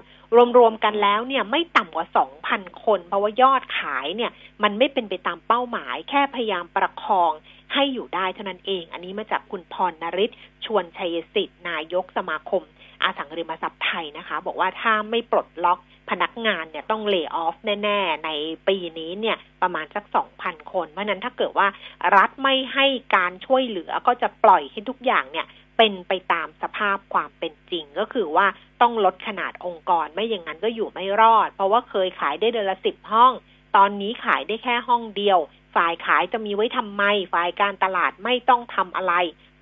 [0.58, 2.08] รวมๆกันแล้วเนี่ยไม่ต่ำกว่า
[2.46, 4.32] 2,000 คน เพราะว่ายอดขายเนี่ย
[4.64, 7.32] มันไม่เป็นไปตามเป้าหมาย แค่พยายามประคอง
[7.74, 10.32] ให้อยู่ได้เท่านั้นเอง อันนี้มาจากคุณพรนริศ
[10.66, 12.64] ชวนชัยสิทธิ์นายกสมาคม
[13.06, 18.30] อสังหาริมทรัพย์ไทยนะคะ บอกว่าถ้าไม่ปลดล็อกพนักงานเนี่ยต้องเลิกออฟแน่ ๆ ใน
[18.68, 20.06] ปีนี้เนี่ยประมาณสัก
[20.40, 21.68] 2,000คน เพราะนั้นถ้าเกิดว่า
[22.16, 25.46] รัฐไม่ให้การช่วยเหลือก็จะปล่อยให้ทุกอย่างเนี่ย
[25.78, 28.48] เป็นไปตามสภาพความเป็นจริงก็คือว่า
[28.82, 33.34] ต้องลดขนาดองค์กรไม่อย่างนั้นก็อยู่ไม่รอด เพราะว่าเคยขายได้เดือนละสิบห้อง
[33.76, 35.40] ตอนนี้ขายได้แค่ห้องเดียว
[35.76, 39.14] ฝ่ายขายจะมีไว้ทำไม ฝ่ายการตลาดไม่ต้องทำอะไร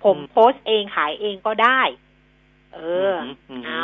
[0.04, 1.80] ผมโพสต์เองขายเองก็ได้
[2.74, 3.14] เออ
[3.50, 3.82] อมเอา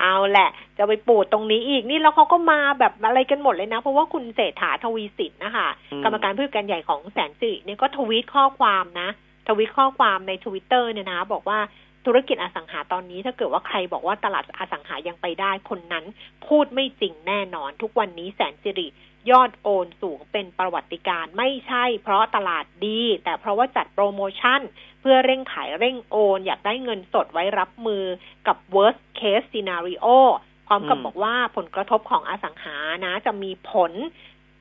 [0.00, 9.08] เอาแหละ จะไปปูดตรงนี้อีกนี่แล้วเขาก็มาแบบอะไรกันหมดเลยนะ เพราะว่าคุณเศรษฐาทวีสินนะคะอืมกรรมการผู้จัดการใหญ่ของแสนสิริเนี่ยก็ทวีตข้อความนะ
[9.48, 11.58] ทวิตข้อความในทวิตเตอร์เนี่ยนะ บอกว่า
[12.06, 16.04] ธุรกิจอสังหาตอนนี้ถ้าเกิดว่าใครบอกว่าตลาดอสังหายังไปได้ คนนั้น
[16.46, 18.88] พูดไม่จริงแน่นอน ทุกวันนี้แสนสิริ
[19.30, 24.60] ยอดโอนสูงเป็นประวัติการไม่ใช่เพราะตลาดดี แต่เพราะว่าจัดโปรโมชั่น
[25.00, 28.04] เพื่อเร่งขายเร่งโอน อยากได้เงินสดไว้รับมือ
[28.46, 30.06] กับ worst case scenario
[30.66, 33.92] พร้อมกับบอกว่าผลกระทบของอสังหานะจะมีผล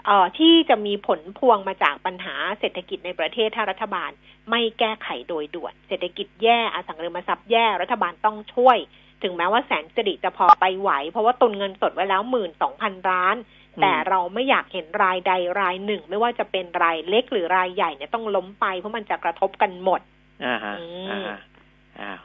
[0.06, 4.12] เอ่อที่จะมีผลพวงมาจากปัญหาเศรษฐกิจในประเทศถ้ารัฐบาล
[4.50, 8.78] ไม่แก้ไขโดยด่วน เศรษฐกิจแย่อสังหาริมทรัพย์แย่รัฐบาลต้องช่วย
[9.24, 13.36] ถึงแม้ว่าแสนสิริจะพอไปไหว เพราะว่าตุนเงินสดไว้แล้วหมื่นสองพันล้าน
[13.82, 20.02] แต่เราไม่อยากเห็นรายใดรายหนึ่ง ไม่ว่าจะเป็นรายเล็กหรือรายใหญ่เนี่ยต้องล้มไปเพราะมันจะกระทบกันหมด
[20.46, 21.38] อ่าฮะอืมอ่าฮะ
[22.02, 22.20] อ้าว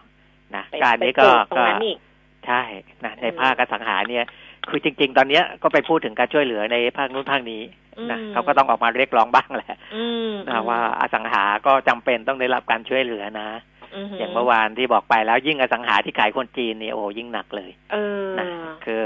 [0.55, 1.98] นะไปการไปนี้ปก็ลูกตรก็งนั้นอีก
[2.46, 2.62] ใช่
[3.05, 4.24] นะในอืมภาคอสังหาเนี่ย
[4.68, 7.62] คือจริง ๆ ตอนเนี้ยก็ไปพูดถึงการช่วยเหลือในภาคนู้นภาคนี้
[8.11, 13.48] นะอืมเขาก็ต้องออกมาเรียกร้องบ้างแหละอืมนะว่าอสังหาก็จำเป็นต้องได้รับการช่วยเหลือนะ
[13.96, 18.46] อือหืออย่างเมื่อวานที่บอกไปแล้วยิ่งอสังหาที่ขายคนจีนนี่โอ้ยิ่งหนักเลยเออนะ
[18.84, 19.05] คือ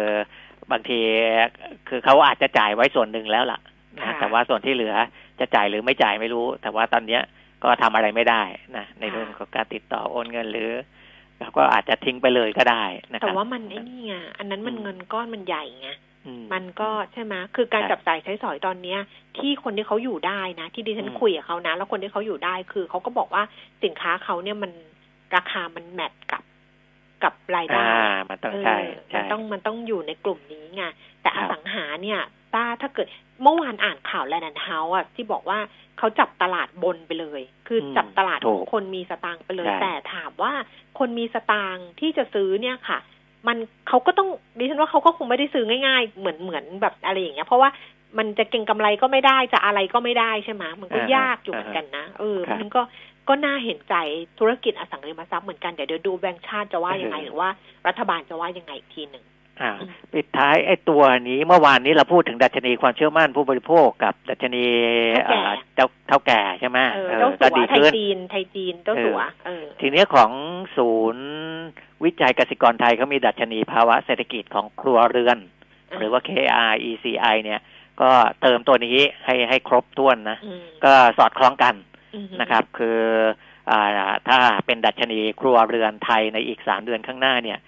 [0.73, 1.01] บางที
[1.89, 3.61] คือเขาอาจจะจ่ายไว้ส่วนหนึ่งแล้วล่ะ
[3.97, 4.95] นะค่ะแต่ว่าส่วนที่เหลือ
[5.41, 7.23] จะจ่ายหรือไม่จ่ายไม่รู้ แต่ว่าตอนเนี้ย
[7.63, 8.43] ก็ทำอะไรไม่ได้
[8.77, 10.71] นะในเรื่องของการติดต่อโอนเงินหรือ
[11.39, 15.89] เราก็อาจจะทิ้งไปเลยก็ได้นะคแต่รับว่ามันไอ้นี่ไงอันนั้นมันอืมเงินก้อนมันใหญ่ไง
[16.27, 18.99] อืมันก็ใช่ไหมคือการใช่จับจ่ายใช้สอยตอนเนี้ย
[19.39, 23.43] ที่คนที่เขาอยู่ได้นะ ที่ดิฉันอืมคุยกับเขานะ แล้วคนที่เขาอยู่ได้คือเขาก็บอกว่า
[23.85, 24.73] สินค้าเขาเนี่ยมัน
[25.37, 26.43] ราคามัน match กับ
[27.25, 30.85] กับรายได้อ่ามันต้องใช่เออใช่มันต้องมันต้องอยู่ในกลุ่มนี้ไง
[31.23, 32.21] แต่ครัอบสังหาเนี่ย
[32.55, 33.07] ต้าถ้าเกิด
[33.43, 35.59] เมื่อวานอ่านข่าวแลนด์แอนด์เฮ้าส์อะที่บอกว่า
[35.99, 40.53] เขาจับตลาดบนไปเลย คืออมจับตลาดถูขกองคนมีสตางค์ไปเลยใช่แต่ถามว่า
[40.99, 42.99] คนมีสตางค์ที่จะซื้อเนี่ยค่ะ
[43.47, 43.57] มัน
[43.89, 47.71] เขาก็ต้องดิฉันว่าเขาก็คงไม่ได้ซื้อง่าย ๆ เหมือนเหมือนแบบอะไรอย่างเงี้ยเพราะว่า
[48.19, 52.83] มันจะเก็งกำไรก็ไม่ได้จะอะไรก็ไม่ได้ใช่ไหมมันก็อ่ายยากอยู่เหมือนกันนะเออครับมันก็
[53.29, 53.95] ก็น่าเห็นใจ
[54.39, 57.49] ธุรกิจอสังหาริมทรัพย์เหมือนกัน เดี๋ยวเดี๋ยวดูแบงก์ชาติจะว่ายังไงเออหรือว่า
[57.87, 59.25] รัฐบาลจะว่ายังไงอีกทีหนึ่ง
[59.61, 64.65] อ่าอืมปิดท้ายไอ้ตัวนี้เมื่อวานนี้เราพูดถึงดัชนีความเชื่อมั่นผู้บริโภคกับดัชนี
[65.27, 70.31] เท่าแก่อ่าเจ้าเท่าแก่ใช่ไหมเออเออเจ้าก็สัวดีไทยขึ้นจีนไทยจีนเจ้าสัวเออทีนี้ของ
[70.77, 71.29] ศูนย์
[72.05, 75.39] วิจัยกสิกรไทยเขามีดัชนีภาวะเศรษฐกิจของครัวเรือน
[75.99, 77.61] หรือว่า KRECI เนี่ย
[78.01, 78.11] ก็
[78.43, 81.96] เติมตัวนี้ให้ให้ครบถ้วนนะอืมก็สอดคล้องกันอืม
[82.41, 83.01] นะครับ คือ
[83.71, 87.59] อ่าถ้าเป็นดัชนีครัวเรือนไทยในอีกสามเดือนข้างหน้าเนี่ย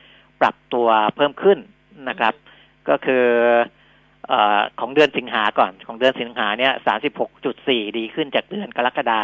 [0.41, 1.59] ปรับตัวเพิ่มขึ้น
[2.09, 2.35] นะครับ
[2.89, 3.27] ก็คือ
[4.29, 9.23] เออของเดือนสิงหาก่อนของเดือนสิงหาเนี่ยสามสิบหกจุดสี่ดีขึ้นจากเดือนกรกฎา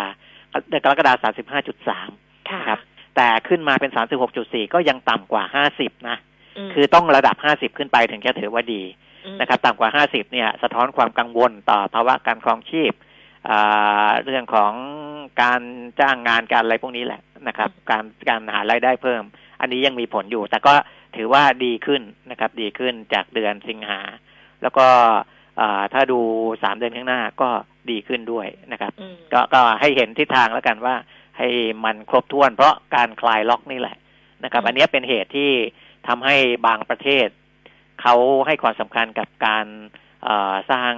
[0.68, 2.10] เดือนกรกฎาสามสิบห้าจุดสาม
[2.50, 2.80] ค่ะนะครับ
[3.16, 6.16] แต่ขึ้นมาเป็นสามสิบหกจุดสี่ก็ยังต่ำกว่าห้าสิบนะ
[6.66, 8.82] มคือต้องระดับห้าสิบขึ้นไปถึงจะถือว่าดี
[9.34, 13.12] มนะครับ ต่ำกว่าห้าสิบเนี่ย สะท้อนความกังวลต่อภาวะการครองชีพอ่า
[14.24, 14.72] เรื่องของ
[15.42, 15.62] การ
[16.00, 19.22] จ้างงานการอะไรพวกนี้แหละนะครับ การการหารายได้เพิ่ม
[19.60, 20.74] อันนี้ยังมีผลอยู่ แต่ก็
[21.16, 24.00] ถือว่าดีขึ้นนะครับ ดีขึ้นจากเดือนสิงหา
[24.62, 24.86] แล้วก็
[25.60, 26.20] อ่าถ้าดู
[26.62, 27.48] สามเดือนข้างหน้าก็
[27.90, 30.94] ดีขึ้นด้วยนะครับอืมก็ก็ให้เห็นทิศทางแล้วกันว่า
[31.38, 31.48] ให้
[31.84, 33.96] มันครบถ้วน เพราะการคลายล็อกนี่แหละ
[34.44, 35.50] นะครับอืมอันนี้เป็นเหตุที่
[36.08, 36.36] ทำให้
[36.66, 37.28] บางประเทศ
[38.02, 38.14] เขา
[38.46, 39.66] ให้ความสำคัญกับการ
[40.24, 40.92] เอ่อสร้าง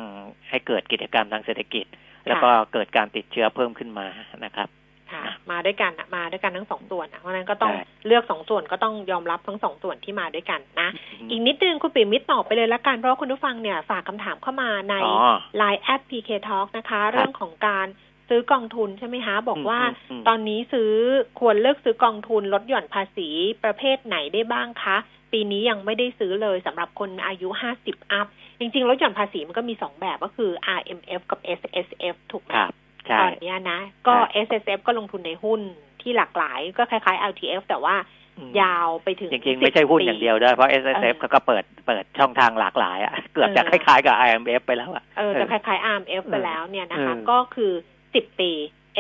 [0.51, 1.87] ให้เกิดกิจกรรมทางเศรษฐกิจ
[2.27, 4.07] แล้วก็เกิดการติดเชื้อเพิ่มขึ้นมา
[4.45, 4.69] นะครับ
[5.13, 10.89] ค่ะอะมาด้วยกันอะมาด้วยกันทั้งสองส่วนอะเพราะฉะนั้นก็ต้องใช่เลือกสองส่วนก็ต้องยอมรับทั้งสองส่วนที่มาด้วยกันนะ
[11.31, 17.87] อีกนิดนึงคุณปิ่มมิตรตอบไปเลยละกัน เพราะว่าคุณผู้ฟังเนี่ยฝากคำถามเข้ามาในอ๋อ Line แอด PK Talk นะคะ เรื่องของการ
[18.29, 20.93] ซื้อกองทุนใช่ไหมคะบอกว่าอืมอืมตอนนี้ซื้อ
[21.41, 23.29] ควรเลือกซื้อกองทุนลดหย่อนภาษี
[23.65, 24.97] ประเภทไหนได้บ้างคะ
[25.33, 27.49] ปีนี้ยังไม่ได้ซื้อเลยสำหรับคนอายุ
[27.81, 28.27] 50อัพ
[28.59, 32.73] จริงๆลดหย่อนภาษีมันก็มีสองแบบก็คือ RMF กับ SSF ถูกไหมครับ
[33.07, 35.61] ใช่ตอนเนี้ยนะ ก็ใช่ S S F ก็ลงทุนในหุ้น
[36.01, 37.95] ที่หลากหลายก็คล้ายๆ L T F แต่ว่า
[38.39, 47.73] อืมยาวไปถึงจริงๆ ไม่ใช่หุ้น10อย่างเดียวด้วย เพราะ S S F เออเขาก็เปิดเปิดช่องทางหลากหลายอะเกือบจะเอคอล้ายๆกับ I M F ไปแล้วอะเออจะคล้ายๆ R M F ไปแล้วเนี่ยนะคะเออก็คือ
[48.05, 48.51] 10ปี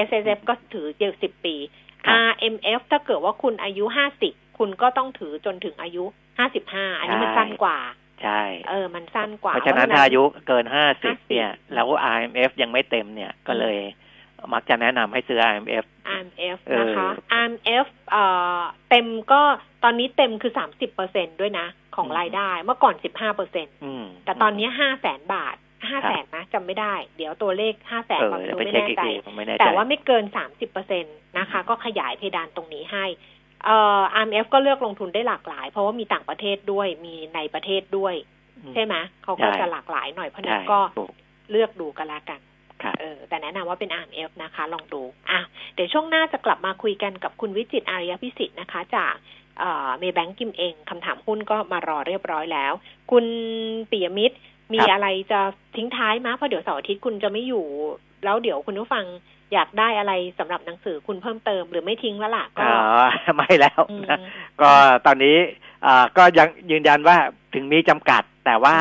[0.07, 1.55] S S F ก็ถือเยอะ10ปี
[2.07, 3.85] ครับ R M F ถ้าเกิดว่าคุณอายุ
[4.23, 6.05] 50คุณก็ต้องถือจนถึงอายุ
[6.53, 7.79] 55อันนี้มันใช่สั้นกว่า
[8.23, 13.79] ใช่เออมันสั้นกว่า เพราะฉะนั้นถ้าอายุเกินห้าสิบ50เนี่ย แล้ว I M F ยังไม่เต็มเนี่ยก็เลย
[14.53, 15.85] มักจะแนะนำให้ซื้อ I M F
[16.17, 17.11] R M F เออนะคะ
[17.45, 17.55] R M
[17.85, 18.25] F เอ่
[18.59, 18.61] อ
[18.91, 19.43] เต็มก็
[19.85, 25.57] ตอนนี้เต็มคือ30เปอร์เซ็นด้วยนะ ของรายได้เมื่อก่อน15เปอร์เซ็นอืมแต่ตอนนี้ห้าแสนบาท
[25.91, 31.09] ห้าแสนนะจำไม่ได้ เดี๋ยวตัวเลขห้าแสนเออบางเดี๋ยวตัวไปไม่เช็คแน่อีกใจทีผมไม่แน่ใจ แต่ว่าไม่เกินสามสิบเปอร์เซ็นต
[31.39, 33.05] นะคะ ก็ขยายเพดานตรงนี้ให้
[33.65, 38.15] เอ่อ RMF ก็เลือกลงทุนได้หลากหลาย เพราะว่ามีต่างประเทศด้วยมีในประเทศด้วย
[38.57, 38.95] อืมใช่ไหม
[39.25, 41.13] เขาก็ใช่จะหลากหลายหน่อยเพราะฉะนั้ใช่นก็ถูก
[41.51, 42.41] เลือกดูกันละกัน
[42.83, 45.41] ครับเออแต่แนะนำว่าเป็น RMF นะคะ ลองดูอะ
[45.75, 49.15] เดี๋ยวช่วงหน้าจะกลับมาคุยกันกับคุณวิจิตรอาริยพิสิทธิ์นะคะ จาก
[49.99, 52.73] เมย์แบงก์กิมเองคำถามหุ้นก็มารอเรียบร้อยแล้ว
[53.11, 53.25] คุณ
[53.91, 54.37] ปิยมิตร
[54.73, 55.41] มีครับอะไรจะ
[55.77, 57.67] ทิ้งท้ายมาเพราะเดี๋ยวเสาร์อาทิตย์คุณจะไม่อยู่
[58.25, 59.05] แล้วเดี๋ยวคุณผู้ฟัง
[59.53, 62.79] อยากได้อะไรสำหรับหนังสือคุณเพิ่มเติมหรือไม่ทิ้งแล้วล่ะก็อ๋อ
[63.37, 64.19] ไม่แล้วอืมนะ
[64.61, 64.71] ก็
[65.07, 65.37] ตอนนี้
[65.87, 67.17] อ่าก็ยังยืนยันว่า
[67.55, 68.77] ถึงมีจำกัดแต่ว่า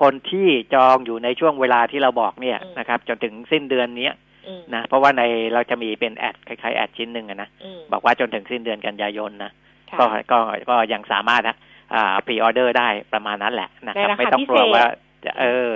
[0.00, 4.14] คนที่จองอยู่ในช่วงเวลาที่เราบอกเนี่ยอืมนะครับ จนถึงสิ้นเดือนเนี้ย
[4.46, 5.22] อืมนะเพราะว่าใน
[5.54, 9.52] เราจะมีเป็น ad คล้ายๆ ad ชิ้นหนึ่งอะนะอืมบอกว่าจนถึงสิ้นเดือนกันยายนนะ
[9.90, 10.38] ค่ะก็ก็
[10.70, 11.56] ก็ยังสามารถนะ
[11.94, 14.86] อ่า pre-order ได้ประมาณนั้นแหละนะครับในราคาไม่ต้องกลัวพิเศษว่า
[15.24, 15.72] จะเออ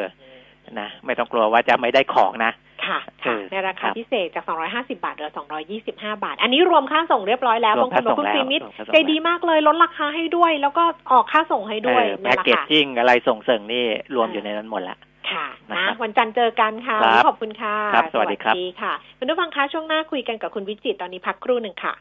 [0.80, 2.52] นะไม่ต้องกลัวว่าจะไม่ได้ของนะ
[2.86, 5.30] ค่ะเอค่ะอในราครัคาบพิเศษจาก 250 บาทเหลือ
[5.76, 14.96] 225 บาท อันนี้รวมค่าส่งเรียบร้อยแล้วรวบามงคนค่าบอกส่งคุณแล้วฟิมิตรรวมค่าส่งใจดีมากเลยลดราคาให้ด้วย แล้วก็ออกค่าส่งให้ด้วยเออเนี่แพ็ยกแหละเกจค่ะจิ้งอะไรส่งเสริงนี่รวมอยู่ในนั้นหมดละ
[15.30, 21.94] ค่ะนะนะครับวันจันทร์เจอกันค่ะครับวันนี้ขอบคุณค่ะครับสวัสดีครับค่ะคุณผู้ฟังคะช่วงหน้าคุยกันกับคุณวิจิตรตอนนี้พักครู่หนึ่งค่ะ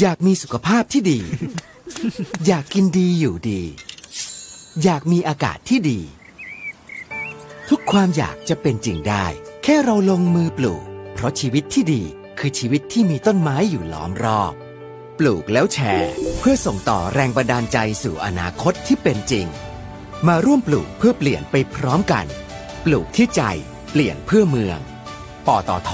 [0.00, 1.18] อยากมีสุขภาพที่ดี
[2.46, 3.60] อยากกินดีอยู่ดี
[4.84, 5.98] อยากมีอากาศที่ดี
[7.72, 9.26] ทุกความอยากจะเป็นจริงได้
[9.64, 10.82] แค่เราลงมือปลูก
[11.14, 12.02] เพราะชีวิตที่ดี
[12.38, 14.52] คือชีวิตที่มีต้นไม้อยู่ล้อมรอบ
[15.18, 19.46] ปลูกแล้วแชร์ เพื่อส่งต่อแรงบันดาลใจสู่อนาคตที่เป็นจริง
[20.26, 22.26] มาร่วมปลูกเพื่อเปลี่ยนไปพร้อมกัน
[22.84, 23.42] ปลูกที่ใจ
[23.90, 24.78] เปลี่ยนเพื่อเมือง
[25.46, 25.90] ปตท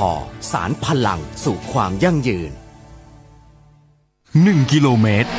[0.52, 2.52] สารพลังสู่ความยั่งยืน
[4.04, 5.30] 1 กิโลเมตร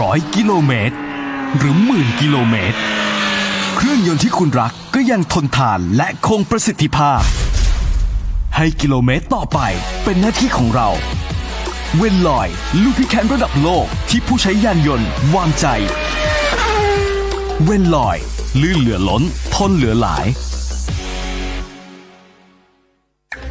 [0.00, 0.96] ร้อยกิโลเมตร
[1.56, 2.78] หรือหมื่นกิโลเมตร
[3.76, 7.22] เครื่องยนต์ที่คุณรัก ก็ยังทนทานและคงประสิทธิภาพ
[8.56, 9.58] ให้กิโลเมตรต่อไป
[10.04, 10.88] เป็นหน้าที่ของเรา
[11.96, 12.48] เวนลอย
[12.82, 15.66] ลูพิแคนระดับโลกที่ผู้ใช้ยานยนต์วางใจ
[17.64, 18.18] เวนลอย
[18.60, 19.22] ลื่นเหลือล้น
[19.54, 20.26] ทนเหลือหลาย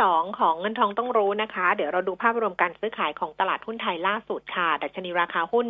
[0.00, 5.66] สองของเงินทองต้องรู้นะคะ เดี๋ยวเราดูภาพรวมการซื้อขายของตลาดหุ้นไทยล่าสุดค่ะ ดัชนีราคาหุ้น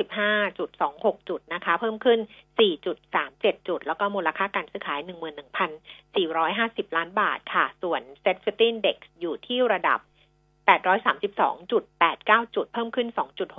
[0.00, 2.18] 1,295.26 จุดนะคะ เพิ่มขึ้น
[2.92, 5.00] 4.37 จุด แล้วก็มูลค่าการซื้อขาย
[5.78, 10.00] 11,450 ล้านบาทค่ะ ส่วน Set 50 Index อยู่ที่ระดับ
[10.68, 13.08] 832.89 จุด เพิ่มขึ้น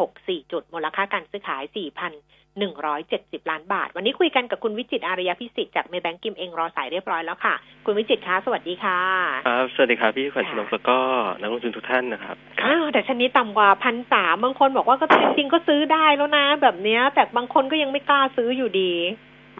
[0.02, 9.00] 2.64 จุด มูลค่าการซื้อขาย 4,000 4,170 ล้านบาท วันนี้คุยกันกับคุณวิจิตรอารยพิสิทธิ์จากเมแบงกิมเองรอสายเรียบร้อยแล้วค่ะ คุณวิจิตรคะสวัสดีค่ะ
[9.48, 10.98] ครับสวัสดีครับพี่ขวัญชนกแล้วก็
[11.40, 18.94] นักลงทุนทุกท่านนะครับอ้าวแต่ชนิดต่ำกว่าพันสามบางคนบอกว่าก็จริงๆก็ซื้อได้แล้วนะ แบบเนี้ย แต่บางคนก็ยังไม่กล้าซื้ออยู่ดี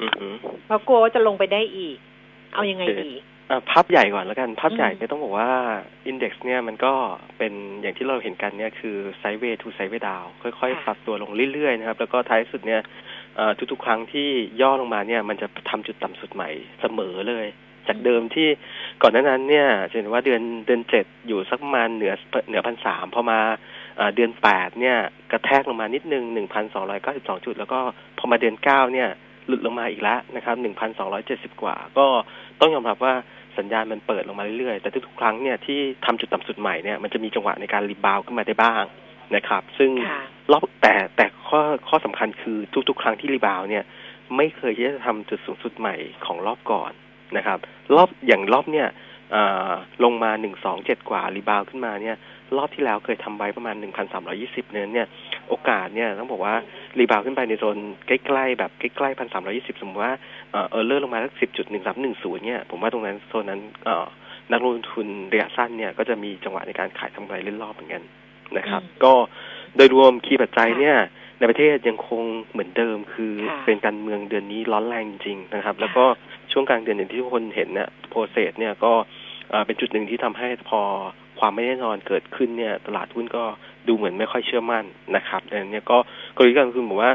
[0.02, 0.34] อือหือ
[0.66, 1.98] เพราะกลัวว่าจะลงไปได้อีก
[2.54, 3.26] เอายังไงดีอะ
[3.72, 5.52] ภาพใหญ่ก่อนแล้วกัน ภาพใหญ่อืมเนี่ยต้องบอกว่า
[6.08, 6.94] อินเด็กซ์เนี่ยมันก็
[7.38, 10.24] เป็นอย่างที่เราเห็นกันเนี่ยคือไซด์เวย์ทูไซด์เวย์ดาว
[10.60, 12.82] ค่อยๆปรับตัวลงเรื่อยๆนะครับ แล้วก็ท้ายสุดเนี่ย
[13.36, 14.30] เอ่อทุกๆ ครั้งที่
[14.62, 16.50] ย่อลงมาเนี่ย มันจะทำจุดต่ำสุดใหม่
[16.82, 17.48] เสมอเลย
[17.88, 18.48] จากเดิมที่
[19.02, 22.14] ก่อนหน้านั้นเนี่ยจะเห็นว่าเดือนเดือนเจ็ดอยู่สักประมาณเหนือ
[22.48, 23.40] เหนือพันสามพอมา
[23.98, 24.98] เอ่อเดือนแปดเนี่ย
[25.32, 27.80] กระแทกลงมานิดนึงหนึ่งพันสองร้อยเก้าสิบสองจุด แล้วก็
[28.18, 29.10] พอมาเดือนเก้าเนี่ย
[29.48, 32.06] หลุดลงมาอีกแล้วนะครับหนึ่งพันสองร้อยเจ็ดสิบกว่า ก็
[32.60, 33.14] ต้องยอมรับว่า
[33.58, 38.84] สัญญาณมันเปิดลงมาเรื่อยๆ แต่ทุกๆครั้งเนี่ยที่ทำจุดต่ำสุดใหม่เนี่ยมันจะมีจังหวะในการ rebound ขึ้นมาได้บ้าง
[39.36, 40.22] นะครับ ซึ่งค่ะ
[40.52, 42.58] รอบแต่แต่ข้อข้อสำคัญคือ
[42.90, 43.84] ทุก ๆ ครั้งที่ rebound เนี่ย
[44.38, 46.92] ไม่เคยที่จะทำจุดสูงสุดใหม่ของรอบก่อน
[47.38, 47.60] นะครับ
[47.96, 48.88] รอบอย่างรอบเนี่ย
[49.32, 49.72] เอ่อ
[50.04, 52.18] ลงมาหนึ่งสองเจ็ดกว่า rebound ขึ้นมาเนี่ย
[52.58, 55.08] รอบที่แล้วเคยทำไว้ประมาณหนึ่งพันสามร้อยยี่สิบเนี่ยเนี่ย
[55.50, 56.56] โอกาสเนี่ยต้องบอกว่า
[57.00, 57.78] rebound ขึ้นไปในโซน
[58.08, 60.14] ใกล้ๆแบบใกล้ๆพันสามร้อยยี่สิบสมมติว่า
[60.52, 64.08] เออเออ error ลงมาสักสิบจุดหนึ่งสามหนึ่งศูนย์เนี่ยผมว่าตรงนั้นโซนนั้นเอ่อ
[64.52, 68.04] นักลงทุนระยะสั้นเนี่ยก็จะมีจังหวะในการขายทำกำไรเล่นรอบเหมือนกัน
[68.58, 69.14] นะครับอืมก็
[69.76, 70.98] โดยรวมคีย์ปัจจัยเนี่ย
[71.40, 76.06] ในประเทศยังคงเหมือนเดิมคือค่ะเป็นการเมืองเดือนนี้ร้อนแรงจริงๆนะครับ แล้วก็
[76.52, 78.94] ช่วงกลางเดือนอย่างที่ทุกคนเห็นเนี่ยโปรเซสเนี่ยก็
[79.50, 80.82] เอ่อเป็นจุดหนึ่งที่ทำให้พอ
[81.40, 83.44] ความไม่แน่นอนเกิดขึ้นเนี่ย ตลาดหุ้นก็
[83.88, 85.98] ดูเหมือนไม่ค่อยเชื่อมั่นนะครับดังนั้นเนี่ยก็
[86.36, 87.12] กลยุทธ์การลงทุนบอกว่า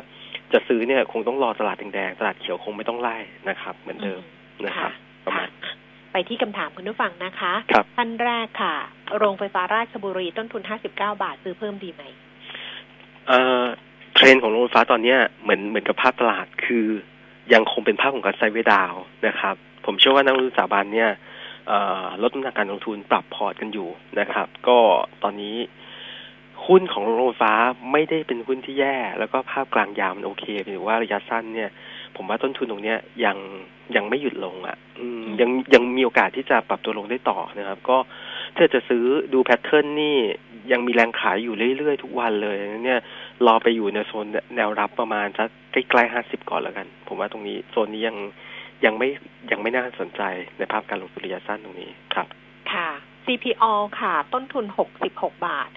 [0.52, 3.16] จะซื้อเนี่ยคงต้องรอตลาดแดงๆตลาดเขียวคงไม่ต้องไล่
[3.48, 4.20] นะครับ เหมือนเดิม
[4.66, 4.92] นะครับ
[5.24, 5.74] ประมาณค่ะ
[6.12, 8.74] ไปที่คำถามคุณผู้ฟังนะคะครับท่านแรกค่ะ
[9.18, 12.02] โรงไฟฟ้าราชบุรีต้นทุน 59 บาทซื้อเพิ่มดีไหม
[13.28, 13.64] เอ่อ
[14.14, 16.86] เทรนด์ของโรงไฟฟ้าตอนเนี้ยเหมือนเหมือนกับภาพตลาดคือ
[17.52, 21.10] ยังคงเป็นภาพของการ sideway down นะครับ ผมเชื่อว่านักลงทุนสถาบันเนี่ย
[21.68, 23.88] เอ่อลดน้ำหนักการลงทุนปรับ port กันอยู่
[24.20, 24.78] นะครับ ก็
[25.22, 25.56] ตอนนี้
[26.68, 27.52] หุ้นของโรงไฟฟ้า
[27.92, 31.70] ไม่ได้เป็นหุ้นที่แย่ แล้วก็ภาพกลางยาวมันโอเคหรือว่าระยะสั้นเนี่ย
[32.16, 33.36] ผมว่าต้นทุนตรงเนี้ยยัง
[33.96, 37.98] ยังไม่หยุดลงอะอืมยังยังมีโอกาสที่จะปรับตัวลงได้ต่อนะครับ ก็
[38.56, 40.16] ถ้าจะซื้อดูแพทเทิร์นนี่
[40.72, 43.00] ยังมีแรงขายอยู่เรื่อยๆ ทุกวันเลยเนี่ย
[43.46, 48.16] รอไปอยู่ในโซนแนวรับประมาณสักใกล้ๆห้าสิบก่อนแล้วกัน ผมว่าตรงนี้โซนนี้ยัง
[48.84, 49.08] ยังไม่
[49.50, 50.22] ยังไม่น่าสนใจ
[50.58, 52.26] ในภาพการลงทุนระยะสั้นตรงนี้ครับ
[52.72, 52.88] ค่ะ
[53.26, 53.64] CPO
[54.00, 54.64] ค่ะ ต้นทุน
[55.04, 55.70] 66บาท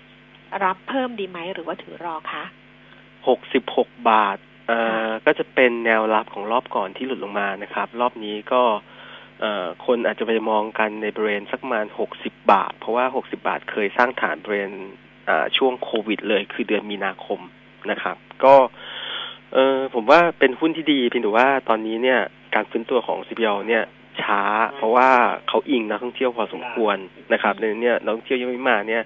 [0.64, 2.44] รับเพิ่มดีไหมหรือว่าถือรอคะ
[3.28, 4.38] หกสิบหกบาท
[4.68, 8.64] เอ่อ ก็จะเป็นแนวรับของรอบก่อนที่หลุดลงมานะครับ รอบนี้ก็
[9.42, 14.74] เอ่อ คนอาจจะไปมองกันในบริเวณสักประมาณหกสิบบาท เพราะว่าหกสิบาทเคยสร้างฐานบริเวณ
[15.30, 17.40] อ่าช่วงโควิด เลยคือเดือนมีนาคม
[17.92, 18.56] นะครับ ก็
[19.54, 22.20] เออผมว่าเป็นหุ้นที่ดีเพียงแต่ว่าตอนนี้เนี่ย
[22.56, 23.84] การฟื้นตัวของ CPO เนี่ย
[24.22, 24.42] ช้า
[24.76, 25.10] เพราะว่า
[25.48, 26.98] เขาอิงนักท่องเที่ยวพอสมควร
[27.34, 29.04] นะครับในเนี่ยนักท่องเที่ยวยังไม่มาเนี่ย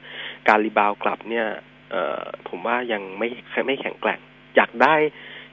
[0.48, 1.48] การรีบาวกลับเนี่ย
[1.92, 3.28] เอ่อผมว่ายังไม่
[3.68, 4.20] ไม่แข็งแกร่ง
[4.56, 4.96] อยากได้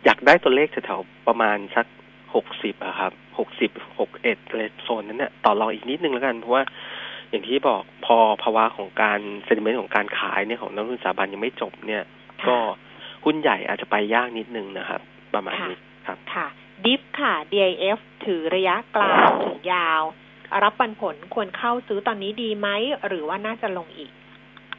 [0.05, 1.87] อยากได้ตัวเลขแถวๆประมาณสัก
[2.35, 6.63] หกสิบอะครับหกสิบหกเอ็ดเลยโซนนั้นเนี่ยต่อรองอีกนิดนึงแล้วกันเพราะว่า
[7.31, 12.03] อย่างที่บอกพอภาวะของการเซนิเมนต์ของการขายเนี่ยของนักลงทุนสถาบันยังไม่จบเนี่ย
[12.49, 12.57] ก็
[13.25, 15.01] หุ้นใหญ่อาจจะไปยากนิดนึงนะครับ
[15.35, 15.77] ประมาณนี้
[16.07, 16.47] ครับค่ะ
[16.85, 20.03] ดิฟค่ะ DIF ถือระยะกลางถึงยาว
[20.63, 22.69] รับปันผลควรเข้าซื้อตอนนี้ดีไหม
[23.07, 24.13] หรือว่าน่าจะลงอีก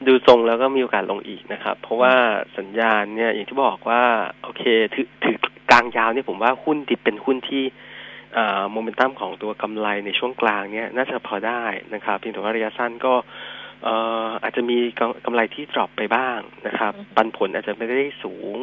[0.08, 2.14] ดูทรงแล้วก็มีโอกาสลงอีกนะครับ เพราะว่า
[2.58, 4.04] สัญญาณเนี่ยอย่างที่บอกว่า
[4.44, 5.38] โอเคถือถือ
[5.72, 7.64] กลางยาวเนี่ยผมว่าหุ้นดิบเป็นหุ้นที่
[8.72, 13.14] โมเมนตัมของตัวกำไรในช่วงกลางเนี่ยน่าจะพอได้นะครับเพียงแต่ว่าระยะสั้นก็
[13.84, 13.96] เอ่
[14.26, 18.58] ออาจจะมีกำกำไรที่ drop ไปบ้างนะครับอือฮึปันผลอาจจะไม่ได้สูง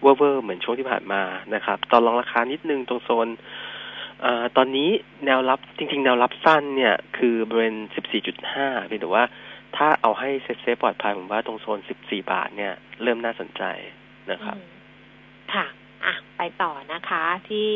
[0.00, 1.22] เวอร์เวอร์เหมือนช่วงที่ผ่านมา
[1.54, 3.28] นะครับ ต้องรอราคานิดนึงตรงโซน
[4.22, 4.90] เอ่อตอนนี้
[5.24, 7.76] แนวรับจริง ๆ แนวรับสั้นเนี่ย คือบริเวณ
[8.32, 9.24] 14.5เพียงแต่ว่า
[9.76, 13.62] ถ้าเอาให้ safe safe ปลอดภัยผมว่าตรงโซน14บาทเนี่ย เริ่มน่าสนใจ
[14.30, 14.68] นะครับอืม
[15.54, 15.66] ค่ะ
[16.04, 17.70] อะ ไปต่อนะคะ ที่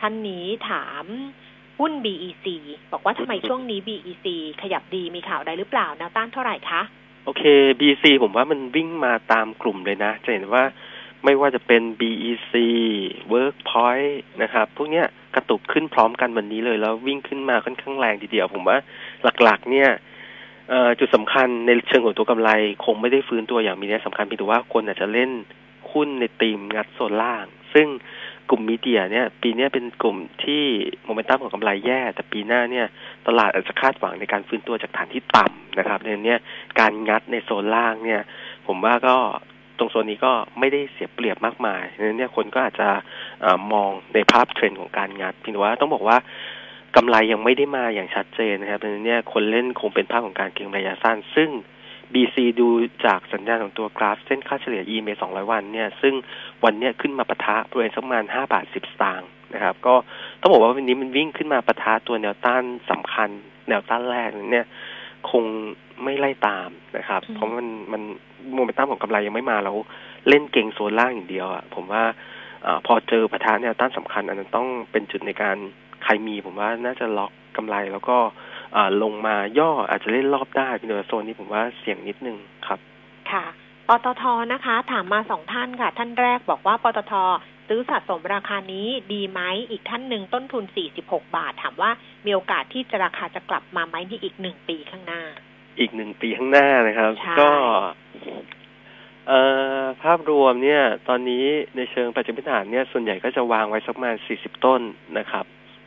[0.00, 1.04] ท่านนี้ถาม
[1.78, 2.46] หุ้น BEC
[2.92, 4.26] บอกว่าทำไมช่วงนี้ BEC
[4.62, 6.82] ขยับดีมีข่าวใดหรือเปล่าแนวต้านเท่าไหร่คะ
[7.24, 7.42] โอเค
[7.80, 10.64] BC ผมว่ามันวิ่งมาตามกลุ่มเลยนะ จะเห็นว่า
[11.24, 12.52] ไม่ว่าจะเป็น BEC
[13.32, 14.12] Workpoint
[14.42, 18.78] นะครับ พวกเนี้ยกระตุกขึ้นพร้อมกันวันนี้เลย แล้ววิ่งขึ้นมาค่อนข้างแรงทีเดียว ผมว่า
[19.42, 20.13] หลักๆ เนี่ยเอ่อ
[20.98, 22.50] จุดสำคัญในเชิงของตัวกำไร
[22.84, 25.30] คงไม่ได้ฟื้นตัวอย่างมีนัยสำคัญเพียงแต่ว่าคนอาจจะเล่น
[25.92, 27.86] หุ้นในธีมงัดโซนล่าง ซึ่ง
[28.50, 30.64] กลุ่มมีเดียเนี่ย ปีนี้เป็นกลุ่มที่
[31.04, 32.86] โมเมนตัมของกำไรแย่ แต่ปีหน้าเนี่ย
[33.26, 36.38] ตลาดอาจจะคาดหวังในการฟื้นตัวจากฐานที่ต่ำนะครับในเนี้ย
[36.80, 38.22] การงัดในโซนล่างเนี่ย
[38.66, 39.16] ผมว่าก็
[39.78, 42.88] ตรงโซนนี้ก็ไม่ได้เสียเปรียบมากมายในนั้นเนี่ยคนก็อาจจะ
[43.44, 46.16] ออมองในภาพเทรนด์ของการงัดเพียงแต่ว่าต้องบอกว่า
[46.96, 51.50] กำไรยังไม่ได้มาอย่างชัดเจนนะครับในนั้นเนี่ยคนเล่นคงเป็นภาพของการเก็งระยะสั้น ซึ่ง
[52.12, 52.68] BC ดู
[53.06, 56.14] จากสัญญาณของตัวกราฟเส้นค่าเฉลี่ย EMA 200 วันเนี่ย ซึ่ง
[56.64, 59.94] วันเนี้ยขึ้นมาปะทะบริเวณสักประมาณ5บาท 10 สตางค์นะครับ ก็
[60.40, 63.30] ต้องบอกว่าวันนี้มันวิ่งขึ้นมาปะทะตัวแนวต้านสำคัญ
[63.68, 64.66] แนวต้านแรกเนี่ย
[65.30, 65.44] คง
[66.04, 66.68] ไม่ไล่ตาม
[66.98, 68.02] นะครับอืมเพราะมันมัน
[68.54, 69.76] โมเมนตัมของกำไรยังไม่มาแล้ว
[70.28, 72.04] เล่นเก่งโซนล่างอย่างเดียวอะผมว่า
[72.66, 75.56] อาพอเจอปะทะแนวต้านสำคัญ อันนั้นต้องเป็นจุดในการ
[76.04, 78.16] ใครมีผมว่าน่าจะล็อกกำไรแล้วก็
[78.76, 82.36] อ่าลงมาย่ออาจจะเล่นรอบได้เป็นโซนนี้ผมว่าเสี่ยงนิดนึง
[82.66, 82.78] ครับ
[83.30, 83.44] ค่ะ
[83.88, 87.14] ปตทนะคะ ถามมาสองท่านค่ะ ท่านแรกบอกว่าปตท
[87.68, 89.40] ซื้อสะสมราคานี้ดีไหม
[89.70, 90.64] อีกท่านหนึ่งต้นทุน
[91.00, 91.90] 46 บาท ถามว่า
[92.24, 95.22] มีโอกาสที่จะราคาจะกลับมาไหมในอีกหนึ่งปีข้างหน้า
[95.78, 97.50] อีกหนึ่งปีข้างหน้านะครับใช่ก็
[99.28, 99.40] เอ่
[99.80, 101.44] อภาพรวมเนี่ย ตอนนี้
[101.76, 104.80] ในเชิงปัจจุบันฐานเนี่ยส่วนใหญ่ก็จะวางไว้สักประมาณ40 ต้น
[105.18, 105.44] นะครับ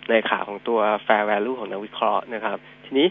[0.09, 3.07] ในขาของตัว fair value ของนักวิเคราะห์นะครับ ทีนี้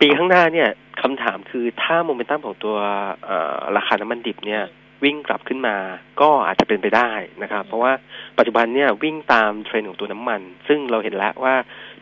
[0.00, 0.68] ปีข้างหน้าเนี่ย
[1.02, 2.76] คำถามคือถ้าโมเมนตัมของตัว
[3.76, 4.62] ราคาน้ำมันดิบเนี่ย
[5.04, 5.76] วิ่งกลับขึ้นมา
[6.20, 7.10] ก็อาจจะเป็นไปได้
[7.42, 7.92] นะครับ เพราะว่า
[8.38, 11.54] ปัจจุบันเนี่ยวิ่งตามเทรนด์ของตัวน้ำมัน ซึ่งเราเห็นแล้วว่า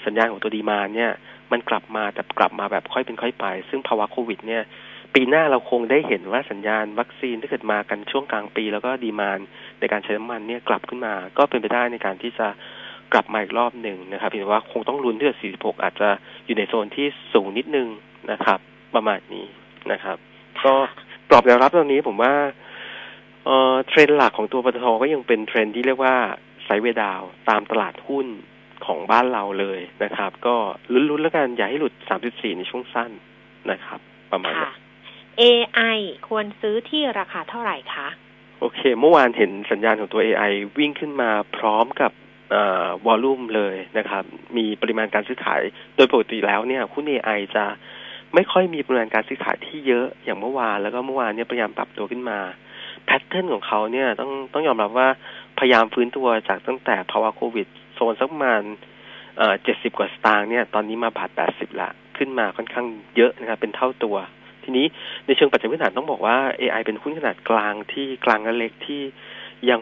[0.04, 1.12] สัญญาณของตัว demand เนี่ย
[1.52, 4.62] มันกลับมาแต่กลับมาแบบค่อยเป็นค่อยไป ซึ่งภาวะโควิดเนี่ย
[5.14, 9.38] ปีหน้าเราคงได้เห็นว่าสัญญาณวัคซีนที่เกิดมากันช่วงกลางปี แล้วก็ demand
[9.80, 12.48] ในการใช้น้ำมันเนี่ยกลับขึ้นมา ก็เป็นไปได้ในการที่จะ
[13.12, 16.08] กลับมาอีกรอบหนึ่งนะครับเพียงแต่ว่าคงต้องลุ้นที่46 อาจจะ
[16.46, 17.88] อยู่ในโซนที่สูงนิดนึง
[18.30, 18.58] นะครับ
[18.94, 19.46] ประมาณนี้
[19.92, 20.16] นะครับ
[20.64, 20.74] ก็
[21.30, 22.34] กรอบแนวรับตรงนี้ผมว่า
[23.44, 26.14] เอ่อเทรนด์หลักของตัวปตทก็ยังเป็นเทรนด์ที่เรียกว่า
[26.64, 28.26] sideway down ตามตลาดหุ้น
[28.86, 30.56] ของบ้านเราเลยนะครับ ก็
[30.92, 31.94] ลุ้นๆแล้วกันอย่าให้หลุด
[32.26, 33.10] 34 ในช่วงสั้น
[33.70, 34.00] นะครับ
[34.32, 34.72] ประมาณนี้ค่ะ
[35.40, 35.98] AI
[36.28, 38.08] ควรซื้อที่ราคาเท่าไหร่คะ
[38.60, 42.12] โอเค เมื่อวานเห็นสัญญาณของตัว AI วิ่งขึ้นมาพร้อมกับ
[43.06, 44.24] volume เลยนะครับ
[44.56, 45.60] มีปริมาณการซื้อขาย
[45.96, 47.64] โดยปกติแล้วเนี่ยหุ้น AI จะ
[48.34, 52.38] ไม่ค่อยมีปริมาณการซื้อขายที่เยอะอย่างเมื่อวาน แล้วก็เมื่อวานเนี่ยพยายามปรับตัวขึ้นมา
[53.04, 55.08] แพทเทิร์นของเขาเนี่ยต้องต้องยอมรับว่า
[55.58, 58.62] พยายามฟื้นตัวจากตั้งแต่ภาวะโควิด โซนสักประมาณ
[59.62, 62.86] เจ็ดสิบกว่าสตางค์เนี่ยตอนนี้มาบาทแปดสิบละขึ้นมาค่อนข้าง
[63.16, 64.16] เยอะนะครับเป็นเท่าตัว
[64.64, 64.86] ทีนี้
[65.26, 69.02] ในเชิงปัจจัยพื้นฐานต้องบอกว่า AI เป็นหุ้นขนาดกลางที่กลางและเล็กที่
[69.70, 69.80] ยัง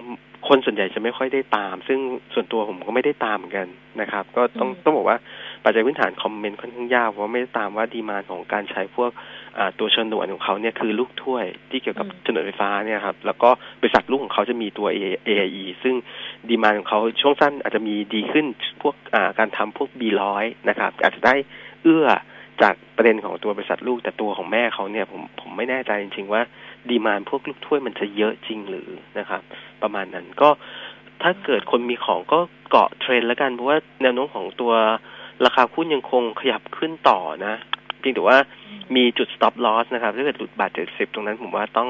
[0.48, 2.00] คนส่วนใหญ่จะไม่ค่อยได้ตาม ซึ่ง
[2.34, 3.68] ส่วนตัวผมก็ไม่ได้ตามเหมือนกัน
[4.00, 5.18] นะครับ ก็ต้องอืมต้องบอกว่า
[5.64, 9.10] ปัจจัยพื้นฐานคอมเมนต์ค่อนข้างยากเพราะว่าไม่ได้ตามว่าดีมานของการใช้พวก
[9.58, 14.88] อ่าตัวฉนวนของเขาเนี่ยคือลูกถ้วยที่เกี่ยวกับอืมฉนวนไฟฟ้าเนี่ยครับแล้วก็บริษัทลูกของเขาจะมีตัว
[15.28, 15.94] AIE ซึ่ง
[16.48, 18.46] ดีมานของเขาช่วงสั้นอาจจะมีดีขึ้น
[18.82, 21.34] พวกอ่าการทำพวก B100 นะครับ อาจจะได้
[21.82, 22.06] เอื้อ
[22.62, 26.42] จากประเด็นของตัวบริษัทลูกแต่ตัวของแม่เขาเนี่ยผมผมไม่แน่ใจจริง ๆ ว่า
[26.90, 29.42] demand พวกลูกถ้วยมันจะเยอะจริงหรือนะครับ
[29.82, 30.48] ประมาณนั้นก็
[31.22, 34.72] ถ้าเกิดคนมีของก็เกาะเทรนด์แล้วกัน เพราะว่าแนวโน้มของตัว
[35.44, 37.54] ราคาหุ้นยังคงขยับขึ้นต่อนะ
[37.98, 38.38] เพียงแต่ว่า
[38.96, 41.88] มีจุด stop loss นะครับถ้าเกิดหลุดบาทเจ็ดสิบตรงนั้นผมว่าต้อง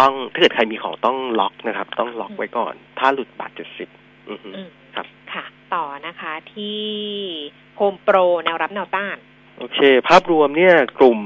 [0.00, 3.88] ต้องถ้าเกิดใครมีของต้องล็อกนะครับ ต้องล็อกไว้ก่อน ถ้าหลุดบาทเจ็ดสิบ
[4.30, 5.44] อือฮึอืมครับ ค่ะ
[5.74, 6.80] ต่อนะคะที่
[7.76, 9.16] โฮมโปรแนวรับแนวต้าน
[9.58, 11.18] โอเค ภาพรวมเนี่ยกลุ่ม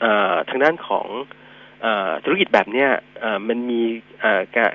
[0.00, 1.47] เอ่อทางด้านของเอ่อ
[2.24, 2.88] ธุรกิจแบบเนี้ย
[3.48, 3.82] มันมี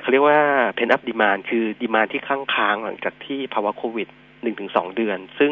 [0.02, 0.40] เขาเรียกว่า
[0.78, 4.08] pen up demand คือดีมานที่ค้างค้างหลังจากที่ภาวะโควิด
[4.42, 5.52] หนึ่งถึงสองเดือน ซึ่ง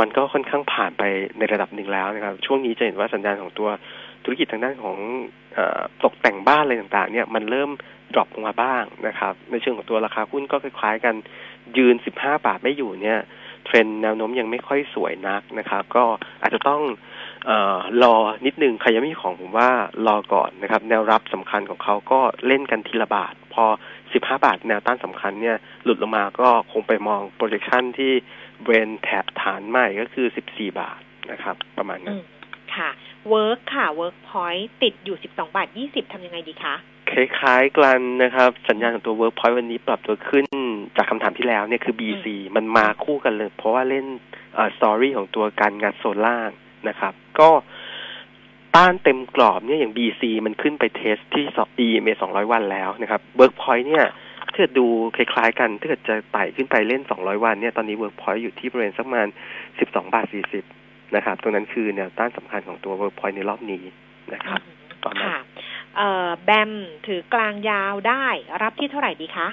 [0.00, 1.02] มันก็ค่อนข้างผ่านไป
[1.38, 3.68] ในระดับหนึ่งแล้วนะครับ ช่วงนี้จะเห็นว่าสัญญาณของตัว
[4.24, 5.60] ธุรกิจทางด้านของ
[6.04, 7.70] ตกแต่งบ้านอะไรต่างๆ เนี่ยมันเริ่ม
[8.14, 11.14] drop ลงมาบ้างนะครับ ในเชิงของตัวราคาหุ้นก็คล้ายๆกัน
[11.76, 13.18] ยืน15บห้าบาทไม่อยู่เนี่ย
[13.64, 16.04] เทรนด์แนวโน้มยังไม่ค่อยสวยนักนะครับ ก็
[16.42, 16.82] อาจจะต้อง
[18.02, 18.14] รอ
[18.46, 19.70] นิดนึงใครยังไม่มีของผมว่า
[20.06, 23.64] รอก่อนนะครับ แนวรับสำคัญของเขาก็เล่นกันทีละบาท พอ
[24.02, 28.12] 15 บาทแนวต้านสำคัญเนี่ยหลุดลงมาก็คงไปมอง projection ที่
[28.62, 32.22] เป็นแถบฐานใหม่ก็คือ 14 บาทนะครับ ประมาณอืนั้นม
[32.76, 32.90] ค่ะ
[33.28, 36.74] เวิร์กค่ะเวิร์กพอยต์ติดอยู่สิบสองบาทยี่สิบทำยังไงดีคะ
[37.10, 40.46] คล้ายๆกันนะครับ สัญญาณของตัว Workpoint วันนี้ปรับตัวขึ้น
[40.96, 42.26] จากคำถามที่แล้วเนี่ยคือ BC
[42.56, 44.06] มันมาคู่กันเลย เพราะว่าเล่น
[44.76, 46.36] สตอรี่ของตัวการงัดโซล่า
[46.88, 47.50] นะครับ ก็
[48.76, 51.44] ต้านเต็มกรอบเนี่ยอย่าง BC มันขึ้นไปเทสที่
[51.86, 54.06] EMA 200 วันแล้วนะครับ Workpoint เนี่ย
[54.46, 59.28] ถ้าเกิดดูคล้ายๆกันถ้าเกิดจะไต่ขึ้นไปเล่น 200 วันเนี่ยตอนนี้ Workpoint อยู่ที่บริเวณสักประมาณ
[59.68, 60.26] 12 บาท
[60.70, 63.82] 40 นะครับ ตรงนั้นคือแนวต้านสำคัญของตัว Workpoint ในรอบนี้
[64.34, 64.60] นะครับ
[65.04, 65.38] ประมาณค่ะ
[65.96, 66.70] เอ่อแบม
[67.06, 68.26] ถือกลางยาวได้
[68.62, 69.48] รับที่เท่าไหร่ดีคะ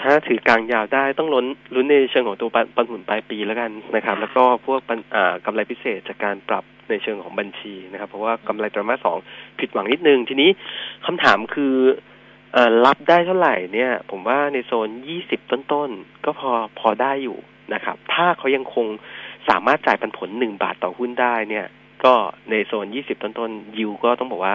[0.00, 9.18] ถ้าถือกลางยาวได้ต้องลุ้นลุ้นในเชิงของตัวปันปันผลปลายปีแล้วกันนะครับค่ะแล้วก็พวกปันอ่ากำไรพิเศษจากการปรับในเชิงของบัญชีนะครับ เพราะว่ากำไรไตรมาสสอง
[9.60, 10.50] ผิดหวังนิดนึง ทีนี้
[11.06, 11.74] คำถามคือ
[12.52, 17.38] เอ่อรับได้เท่าไหร่เนี่ย ผมว่าในโซนยี่สิบต้นๆ ก็พอพอได้อยู่
[17.74, 18.86] นะครับ ถ้าเขายังคง
[19.48, 21.66] สามารถจ่ายปันผลหนึ่งบาทต่อหุ้นได้เนี่ย
[22.04, 22.14] ก็
[22.50, 24.54] ในโซนยี่สิบต้นๆ ยิวก็ต้องบอกว่า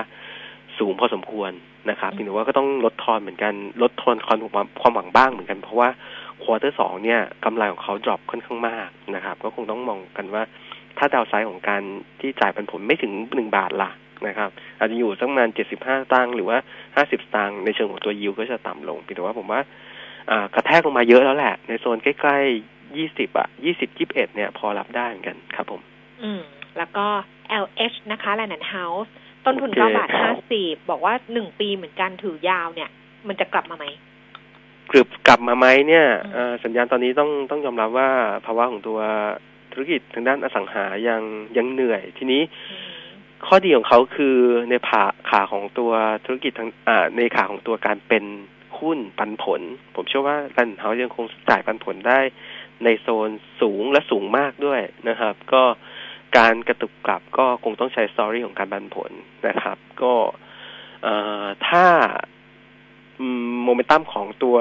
[0.80, 1.52] สูงพอสมควร
[1.90, 4.40] นะครับเพียงแต่ว่าก็ต้องลดทอนเหมือนกันลดทอนความ
[4.82, 5.90] ความหวังบ้างเหมือนกันเพราะว่า
[6.44, 10.44] quarter สองเนี่ยกำไรของเขา drop ค่อนข้างมากนะครับ ก็คงต้องมองกันว่า
[10.98, 11.82] ถ้า downside ของการ
[12.20, 13.90] ที่จ่ายปันผลไม่ถึงหนึ่งบาทละ
[14.28, 16.58] นะครับ อาจจะอยู่สักประมาณเจ็ดสิบห้าตังค์หรือว่า
[16.96, 19.62] ห้าสิบตังค์ในเชิงของตัวยิวก็จะต่ำลงเพียงแต่ว่าผมว่า
[20.32, 25.82] อ่ากระแทกลงมาเยอะแล้วแหละ ในโซนใกล้ๆยี่สิบอะยี่สิบยี่สิบเอ็ดเนี่ยพอรับได้เหมือนกันครับผม
[26.24, 26.42] อืม
[26.78, 27.06] แล้วก็
[27.64, 29.10] LH นะคะ Land and House
[29.48, 32.90] ต้นทุนโอเคเก้าบาทห้าสิบบอกว่าหนึ่งปีเหมือนกันถือยาวเนี่ย
[33.28, 33.86] มันจะกลับมาไหม
[34.92, 38.10] กลับกลับมาไหมเนี่ยอืมเอ่อสัญญาณตอนนี้ต้องต้องยอมรับว่า
[38.46, 39.00] ภาวะของตัว
[39.72, 41.22] ธุรกิจทางด้านอสังหายัง
[41.58, 42.42] ยังเหนื่อย ทีนี้
[43.46, 44.38] ข้อดีของเขาคือ
[44.70, 45.92] ในขาขาของตัว
[46.26, 48.26] ธุรกิจทางอ่าในขาของตัวการเป็น
[48.80, 49.62] หุ้นปันผล
[49.96, 52.20] ผมเชื่อว่ารันเขายังคงจ่ายปันผลได้
[52.84, 53.30] ในโซน
[53.62, 55.64] สูงและสูงมากด้วยนะครับ ก็
[56.38, 59.12] การกระตุกกลับก็คงต้องใช้สตอรี่ของการปันผล
[59.48, 60.14] นะครับ ก็
[61.68, 61.86] ถ้า
[63.64, 64.58] โมเมนตัมของตัว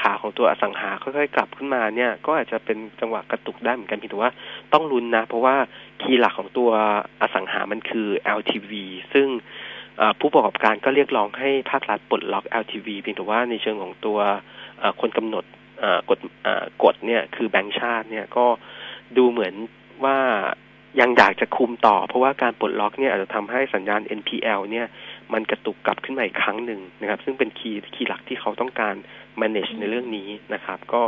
[0.00, 4.32] ขาของตัวอสังหาค่อยๆกลับขึ้นมาเนี่ย ก็อาจจะเป็นจังหวะกระตุกได้เหมือนกันเพียงแต่ว่า
[4.72, 5.56] ต้องลุ้นนะ เพราะว่า
[6.00, 6.70] คีย์หลักของตัว
[7.20, 8.72] อสังหามันคือ LTV
[9.12, 9.26] ซึ่ง
[10.20, 14.18] ผู้ประกอบการก็เรียกร้องให้ภาครัฐปลดล็อก LTV เพียงแต่ว่าในเชิงของตัว
[15.00, 15.44] คนกำหนด
[16.10, 18.46] กฎเอ่อกฎเนี่ยคือแบงก์ชาติเนี่ยก็
[19.16, 19.54] ดูเหมือน
[20.04, 20.18] ว่า
[21.00, 24.86] ยังอยากจะคุมต่อ เพราะว่าการปลดล็อกเนี่ยอาจจะทำให้สัญญาณ NPL เนี่ย
[25.32, 28.94] มันกระตุกกลับขึ้นมาอีกครั้งหนึ่งนะครับ ซึ่งเป็น key key หลักที่เขาต้องการ
[29.40, 31.02] manage ในเรื่องนี้นะครับ ก็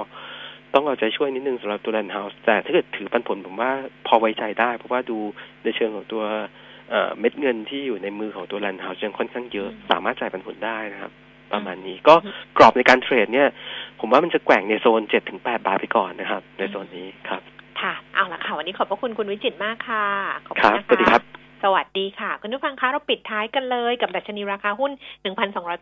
[0.75, 3.73] ต้องเอาใจช่วยนิดนึงสำหรับตัว Land House แต่ถ้าเกิดถือปันผลผมว่า
[4.07, 5.19] พอไว้ใจได้ เพราะว่าดู
[5.65, 6.25] ในเชิงของตัว
[6.91, 11.13] เอ่อเม็ดเงินที่อยู่ในมือของตัวแลนด์เฮาส์ยังค่อนข้างเยอะ สามารถจ่ายปันผลได้นะครับ
[11.53, 12.15] ประมาณนี้ก็
[12.59, 13.49] กรอบในการเทรดเนี่ย
[14.01, 17.43] ผมว่ามันจะแกว่งในโซนเจ็ดถึงแปดบาทไปก่อนนะครับ ในโซนนี้ครับ
[17.81, 20.07] ค่ะเอาละค่ะวันนี้ขอบพระคุณคุณวิจิตรมากค่ะ
[20.47, 21.23] ขอบคคุรัณบนะคะสวัสดีครับ
[21.63, 24.93] สวัสดีค่ะ คุณผู้ฟังคะเราปิดท้ายกันเลยกับดัชนีราคาหุ้น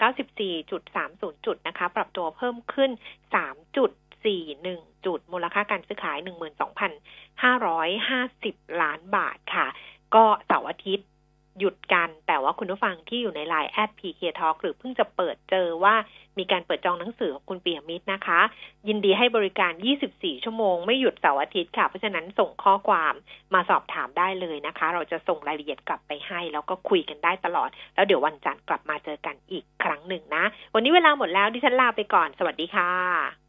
[0.08, 2.90] 1,294.30 จุดนะคะ ปรับตัวเพิ่มขึ้น
[3.34, 3.76] 3.41
[5.06, 6.18] จุด มูลค่าการซื้อขาย
[7.08, 9.66] 12,550 ล้านบาทค่ะ
[10.14, 11.06] ก็เสาร์อาทิตย์
[11.58, 15.94] หยุดกัน แต่ว่าคุณผู้ฟังที่อยู่ในไลน์แอดพีเคทอหรือเพิ่งจะเปิดเจอว่า
[16.38, 18.40] มีการเปิดจองหนังสือของคุณปิยมิตรนะคะ
[18.88, 19.72] ยินดีให้บริการ
[20.08, 23.14] 24 ชั่วโมง ไม่หยุดเสาร์อาทิตย์ค่ะ เพราะฉะนั้นส่งข้อความ
[23.54, 30.44] มาสอบถามได้เลยนะคะ เราจะส่งรายละเอียดกลับไปให้ แล้วก็คุยกันได้ตลอด แล้วเดี๋ยววันจันทร์กลับมาเจอกันอีกครั้งหนึ่งนะ
[30.74, 33.40] วันนี้เวลาหมดแล้วดิฉันลาไปก่อน สวัสดีค่ะ